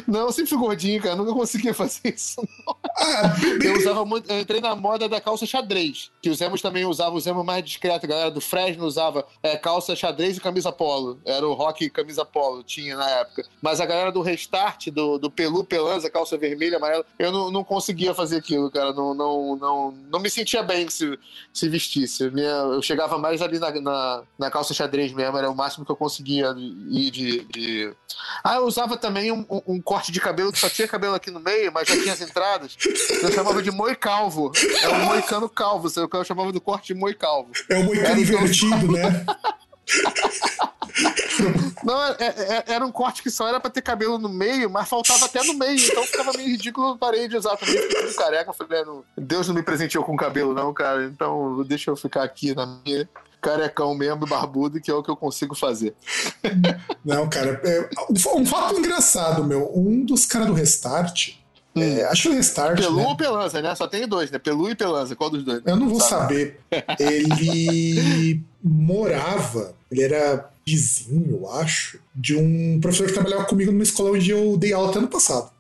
[0.06, 2.36] Não, eu sempre fui gordinho, cara, nunca conseguia fazer isso.
[2.98, 6.84] Ah, Eu usava muito, eu entrei na moda da calça xadrez, que os emos também
[6.84, 10.72] usavam, os emos mais discretos, a galera do Fresno usava é, calça xadrez e camisa
[10.72, 13.44] polo, era o rock camisa polo, tinha na época.
[13.60, 17.64] Mas a galera do Restart, do, do Pelu Pelanza, calça vermelha, amarela, eu não, não
[17.64, 21.18] conseguia fazer aquilo, cara, não, não, não, não me sentia bem se,
[21.52, 22.30] se vestisse.
[22.30, 25.92] Minha, eu chegava mais ali na, na, na calça xadrez mesmo, era o máximo que
[25.92, 26.54] eu conseguia
[26.90, 27.44] ir de...
[27.44, 27.94] de...
[28.42, 31.30] Ah, eu usava também um, um- um corte de cabelo que só tinha cabelo aqui
[31.30, 32.76] no meio, mas já tinha as entradas.
[33.22, 34.52] Eu chamava de moi calvo.
[34.82, 35.88] É o moicano calvo.
[35.96, 37.50] Eu eu chamava do corte de moi calvo.
[37.68, 39.24] é o moicano invertido, né?
[41.84, 44.88] Não, é- é- era um corte que só era pra ter cabelo no meio, mas
[44.88, 45.78] faltava até no meio.
[45.78, 46.90] Então ficava meio ridículo.
[46.92, 47.76] Eu parei de usar também.
[47.76, 48.50] Fiquei careca.
[48.50, 48.84] Eu falei, é,
[49.18, 51.04] Deus não me presenteou com cabelo, não, cara.
[51.04, 53.08] Então deixa eu ficar aqui na minha.
[53.40, 55.94] Carecão mesmo, barbudo, que é o que eu consigo fazer.
[57.04, 57.60] Não, cara.
[57.64, 57.88] é,
[58.34, 59.70] um fato engraçado, meu.
[59.74, 61.34] Um dos caras do Restart.
[61.76, 62.76] é, acho que o Restart.
[62.78, 63.06] Pelu né?
[63.06, 63.74] ou Pelanza, né?
[63.74, 64.38] Só tem dois, né?
[64.38, 65.14] Pelu e Pelanza.
[65.14, 65.62] Qual dos dois?
[65.64, 66.56] Eu não vou Sabe?
[66.70, 66.96] saber.
[66.98, 74.10] Ele morava, ele era vizinho, eu acho, de um professor que trabalhava comigo numa escola
[74.10, 75.50] onde eu dei aula até ano passado.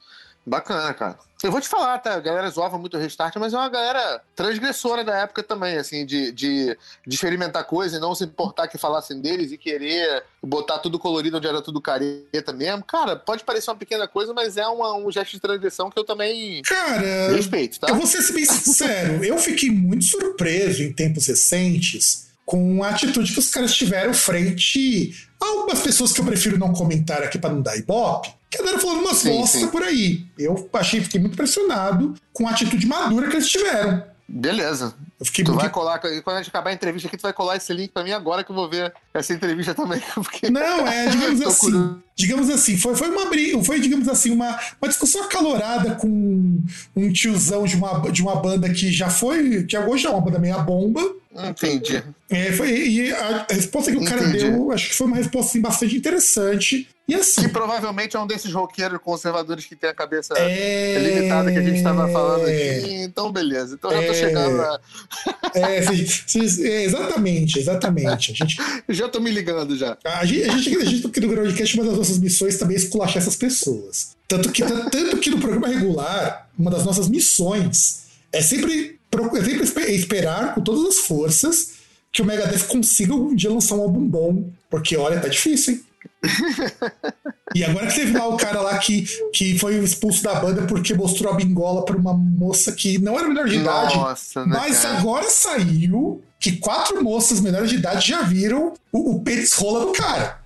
[0.46, 1.18] Bacana, cara.
[1.42, 2.14] Eu vou te falar, tá?
[2.14, 6.06] A galera zoava muito o Restart, mas é uma galera transgressora da época também, assim,
[6.06, 10.78] de, de, de experimentar coisa e não se importar que falassem deles e querer botar
[10.78, 12.84] tudo colorido onde era tudo careta mesmo.
[12.84, 16.04] Cara, pode parecer uma pequena coisa, mas é uma- um gesto de transgressão que eu
[16.04, 17.88] também Cara, respeito, tá?
[17.88, 23.32] eu vou ser bem sincero, eu fiquei muito surpreso em tempos recentes com a atitude
[23.32, 27.52] que os caras tiveram frente a algumas pessoas que eu prefiro não comentar aqui para
[27.52, 29.66] não dar ibope, que andaram falando umas Sim, bosta sim.
[29.66, 30.24] por aí.
[30.38, 34.02] Eu achei, fiquei muito impressionado com a atitude madura que eles tiveram.
[34.28, 34.94] Beleza.
[35.18, 37.32] Eu fiquei Tu muito vai colar, quando a gente acabar a entrevista aqui, tu vai
[37.32, 40.00] colar esse link pra mim agora que eu vou ver essa entrevista também.
[40.14, 40.50] Porque...
[40.50, 41.58] Não, é, digamos assim.
[41.58, 42.02] curioso.
[42.14, 46.60] Digamos assim, foi, foi uma briga, foi, digamos assim, uma, uma discussão acalorada com
[46.96, 50.38] um tiozão de uma, de uma banda que já foi, que hoje é uma banda
[50.38, 51.00] meia bomba.
[51.34, 52.02] Entendi.
[52.28, 54.50] É, foi, e a, a resposta que o cara Entendi.
[54.50, 56.88] deu, acho que foi uma resposta assim, bastante interessante.
[57.08, 57.42] E assim.
[57.42, 60.98] Que provavelmente é um desses roqueiros conservadores que tem a cabeça É...
[60.98, 62.94] limitada que a gente estava falando aqui.
[63.04, 63.76] Então, beleza.
[63.76, 64.14] Então já tô É.
[64.14, 64.80] chegando na...
[65.54, 66.04] É, sim,
[66.48, 68.32] sim, é, exatamente, exatamente.
[68.32, 68.56] A gente,
[68.88, 69.96] Já tô me ligando já.
[70.04, 72.80] a gente, a gente, a gente aqui do Groundcast, uma das nossas missões também é
[72.80, 74.16] esculachar essas pessoas.
[74.26, 79.94] Tanto que, tanto que no programa regular, uma das nossas missões é sempre, é sempre
[79.94, 81.75] esperar com todas as forças
[82.16, 84.48] que o Megadeth consiga algum dia lançar um álbum bom.
[84.70, 85.84] Porque, olha, tá difícil, hein?
[87.54, 89.04] e agora que teve lá o cara lá que,
[89.34, 93.28] que foi expulso da banda porque mostrou a bingola pra uma moça que não era
[93.28, 93.96] menor de idade.
[93.96, 94.98] Nossa, né, mas cara?
[94.98, 99.92] agora saiu que quatro moças menores de idade já viram o, o pênis rola do
[99.92, 100.40] cara.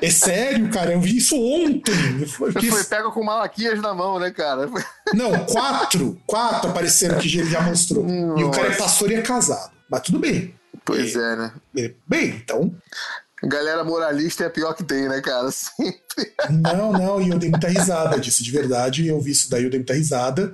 [0.00, 1.92] É sério, cara, eu vi isso ontem.
[2.20, 4.70] Eu Foi pego com malaquias na mão, né, cara?
[5.12, 6.18] Não, quatro.
[6.26, 8.04] Quatro apareceram que ele já mostrou.
[8.04, 8.40] Nossa.
[8.40, 9.75] E o cara é pastor e é casado.
[9.90, 10.54] Mas tudo bem.
[10.84, 11.52] Pois E- é, né?
[11.74, 12.74] e- Bem, então.
[13.44, 15.50] Galera moralista é a pior que tem, né, cara?
[15.52, 16.32] Sempre.
[16.50, 19.06] Não, não, e eu dei muita risada disso, de verdade.
[19.06, 20.52] Eu vi isso daí, eu dei muita risada.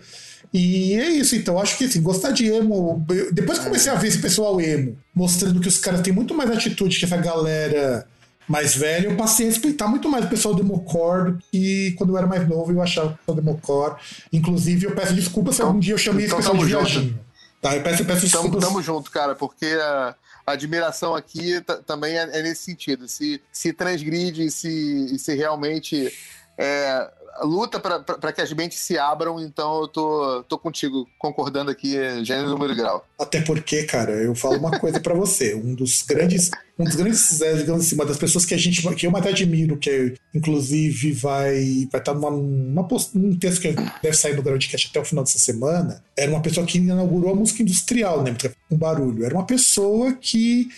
[0.53, 3.05] E é isso, então acho que assim, gostar de emo.
[3.09, 6.35] eu- depois que comecei a ver esse pessoal emo, mostrando que os caras têm muito
[6.35, 8.07] mais atitude que essa galera
[8.47, 12.11] mais velha, eu passei a respeitar muito mais o pessoal do Emocore do que quando
[12.13, 13.95] eu era mais novo eu achava o pessoal do Emocore.
[14.31, 17.19] Inclusive, eu peço desculpas se Então- algum dia eu chamei esse então pessoal de viadinho.
[17.63, 18.65] Tá, eu peço, eu peço Tamo, desculpas.
[18.65, 23.07] tamo junto, cara, porque a, a admiração aqui ta- também é, é nesse sentido.
[23.09, 26.13] Se, se transgride, se, e se realmente
[26.59, 27.11] é,
[27.43, 31.93] luta para que as mentes se abram, então eu tô, tô contigo, concordando aqui,
[32.25, 33.07] gênero, número grau.
[33.19, 35.55] Até porque, cara, eu falo uma coisa pra você.
[35.55, 39.07] Um dos grandes, um dos grandes, é, assim, uma das pessoas que a gente, que
[39.07, 44.17] eu mais admiro, que inclusive vai, vai estar numa, numa post, num texto que deve
[44.17, 47.63] sair no Groundcast até o final dessa semana, era uma pessoa que inaugurou a música
[47.63, 48.35] industrial, né?
[48.71, 49.25] Um barulho.
[49.25, 50.69] Era uma pessoa que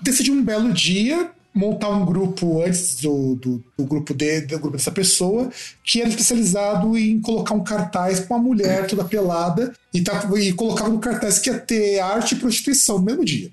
[0.00, 4.76] decidiu um belo dia montar um grupo antes do, do, do grupo de, do grupo
[4.76, 5.50] dessa pessoa
[5.84, 10.52] que era especializado em colocar um cartaz com uma mulher toda pelada e, tá, e
[10.52, 13.50] colocava no cartaz que ia ter arte e prostituição no mesmo dia.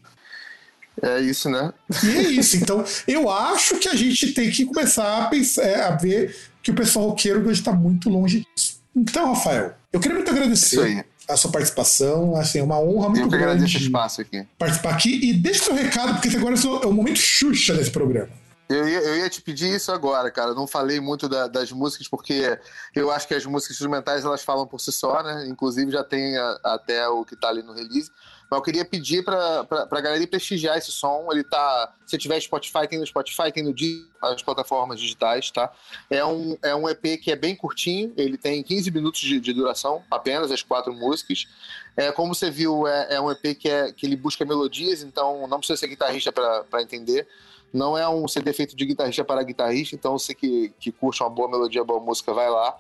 [1.02, 1.74] É isso, né?
[2.04, 2.58] E é isso.
[2.58, 6.72] Então, eu acho que a gente tem que começar a pensar, é, a ver que
[6.72, 8.80] o pessoal roqueiro hoje está muito longe disso.
[8.96, 11.06] Então, Rafael, eu queria muito agradecer.
[11.30, 12.36] A sua participação.
[12.36, 14.46] Assim, é uma honra muito Eu que agradeço o grande espaço aqui.
[14.58, 15.30] participar aqui.
[15.30, 18.30] E deixa seu recado, porque agora é o momento Xuxa desse programa.
[18.68, 20.50] Eu ia, eu ia te pedir isso agora, cara.
[20.52, 22.56] Eu não falei muito da- das músicas, porque
[22.96, 25.48] eu acho que as músicas instrumentais elas falam por si só, né?
[25.48, 28.12] Inclusive já tem a- até o que tá ali no release.
[28.50, 31.28] Mas eu queria pedir pra, pra, pra galera prestigiar esse som.
[31.32, 31.94] Ele tá.
[32.08, 33.74] Se tiver Spotify, tem no Spotify, tem no
[34.22, 35.72] nas plataformas digitais, tá?
[36.10, 39.54] É um, é um EP que é bem curtinho, ele tem 15 minutos de, de
[39.54, 41.48] duração, apenas as quatro músicas.
[41.96, 45.48] É, como você viu, é, é um EP que, é, que ele busca melodias, então
[45.48, 47.28] não precisa ser guitarrista para entender.
[47.72, 51.30] Não é um CD feito de guitarrista para guitarrista, então você que, que curte uma
[51.30, 52.76] boa melodia, boa música, vai lá.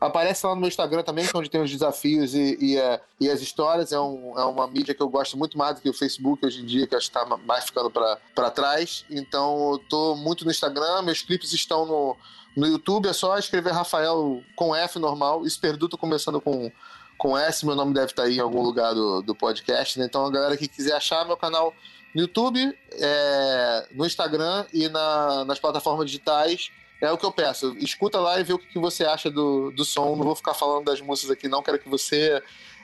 [0.00, 3.00] Aparece lá no meu Instagram também, que é onde tem os desafios e, e, é,
[3.18, 3.92] e as histórias.
[3.92, 6.60] É, um, é uma mídia que eu gosto muito mais do que o Facebook hoje
[6.60, 9.04] em dia, que acho que está mais ficando para trás.
[9.10, 12.16] Então, eu tô muito no Instagram, meus clipes estão no,
[12.56, 16.70] no YouTube, é só escrever Rafael com F normal, Esperduto começando com,
[17.16, 20.06] com S, meu nome deve estar aí em algum lugar do, do podcast, né?
[20.06, 21.72] Então, a galera que quiser achar meu canal
[22.14, 26.70] no YouTube, é, no Instagram e na- nas plataformas digitais,
[27.00, 27.74] é o que eu peço.
[27.78, 30.16] Escuta lá e vê o que, você acha do, do som.
[30.16, 31.62] Não vou ficar falando das músicas aqui, não.
[31.62, 32.42] Quero que você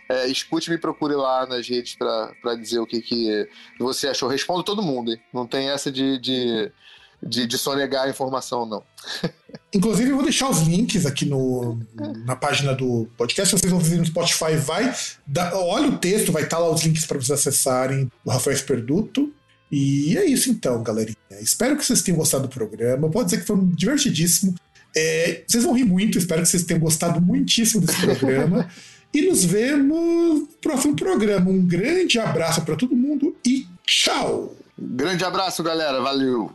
[0.08, 3.48] é, escute e me procure lá nas redes para dizer o que, que
[3.78, 4.28] você achou.
[4.28, 5.20] Respondo todo mundo, hein?
[5.32, 6.72] Não tem essa de, de,
[7.22, 8.82] de, de sonegar a informação, não.
[9.74, 11.78] Inclusive, eu vou deixar os links aqui no,
[12.24, 13.50] na página do podcast.
[13.54, 14.94] Se vocês vão fazer no Spotify, vai.
[15.26, 19.30] dar- olha o texto, vai estar lá os links para vocês acessarem o Rafael Esperduto.
[19.70, 21.16] E é isso então, galerinha.
[21.40, 23.10] Espero que vocês tenham gostado do programa.
[23.10, 24.54] Pode dizer que foi divertidíssimo.
[24.96, 28.68] É, vocês vão rir muito, espero que vocês tenham gostado muitíssimo desse programa.
[29.12, 31.50] e nos vemos no próximo programa.
[31.50, 34.54] Um grande abraço para todo mundo e tchau!
[34.78, 36.00] Grande abraço, galera.
[36.00, 36.52] Valeu.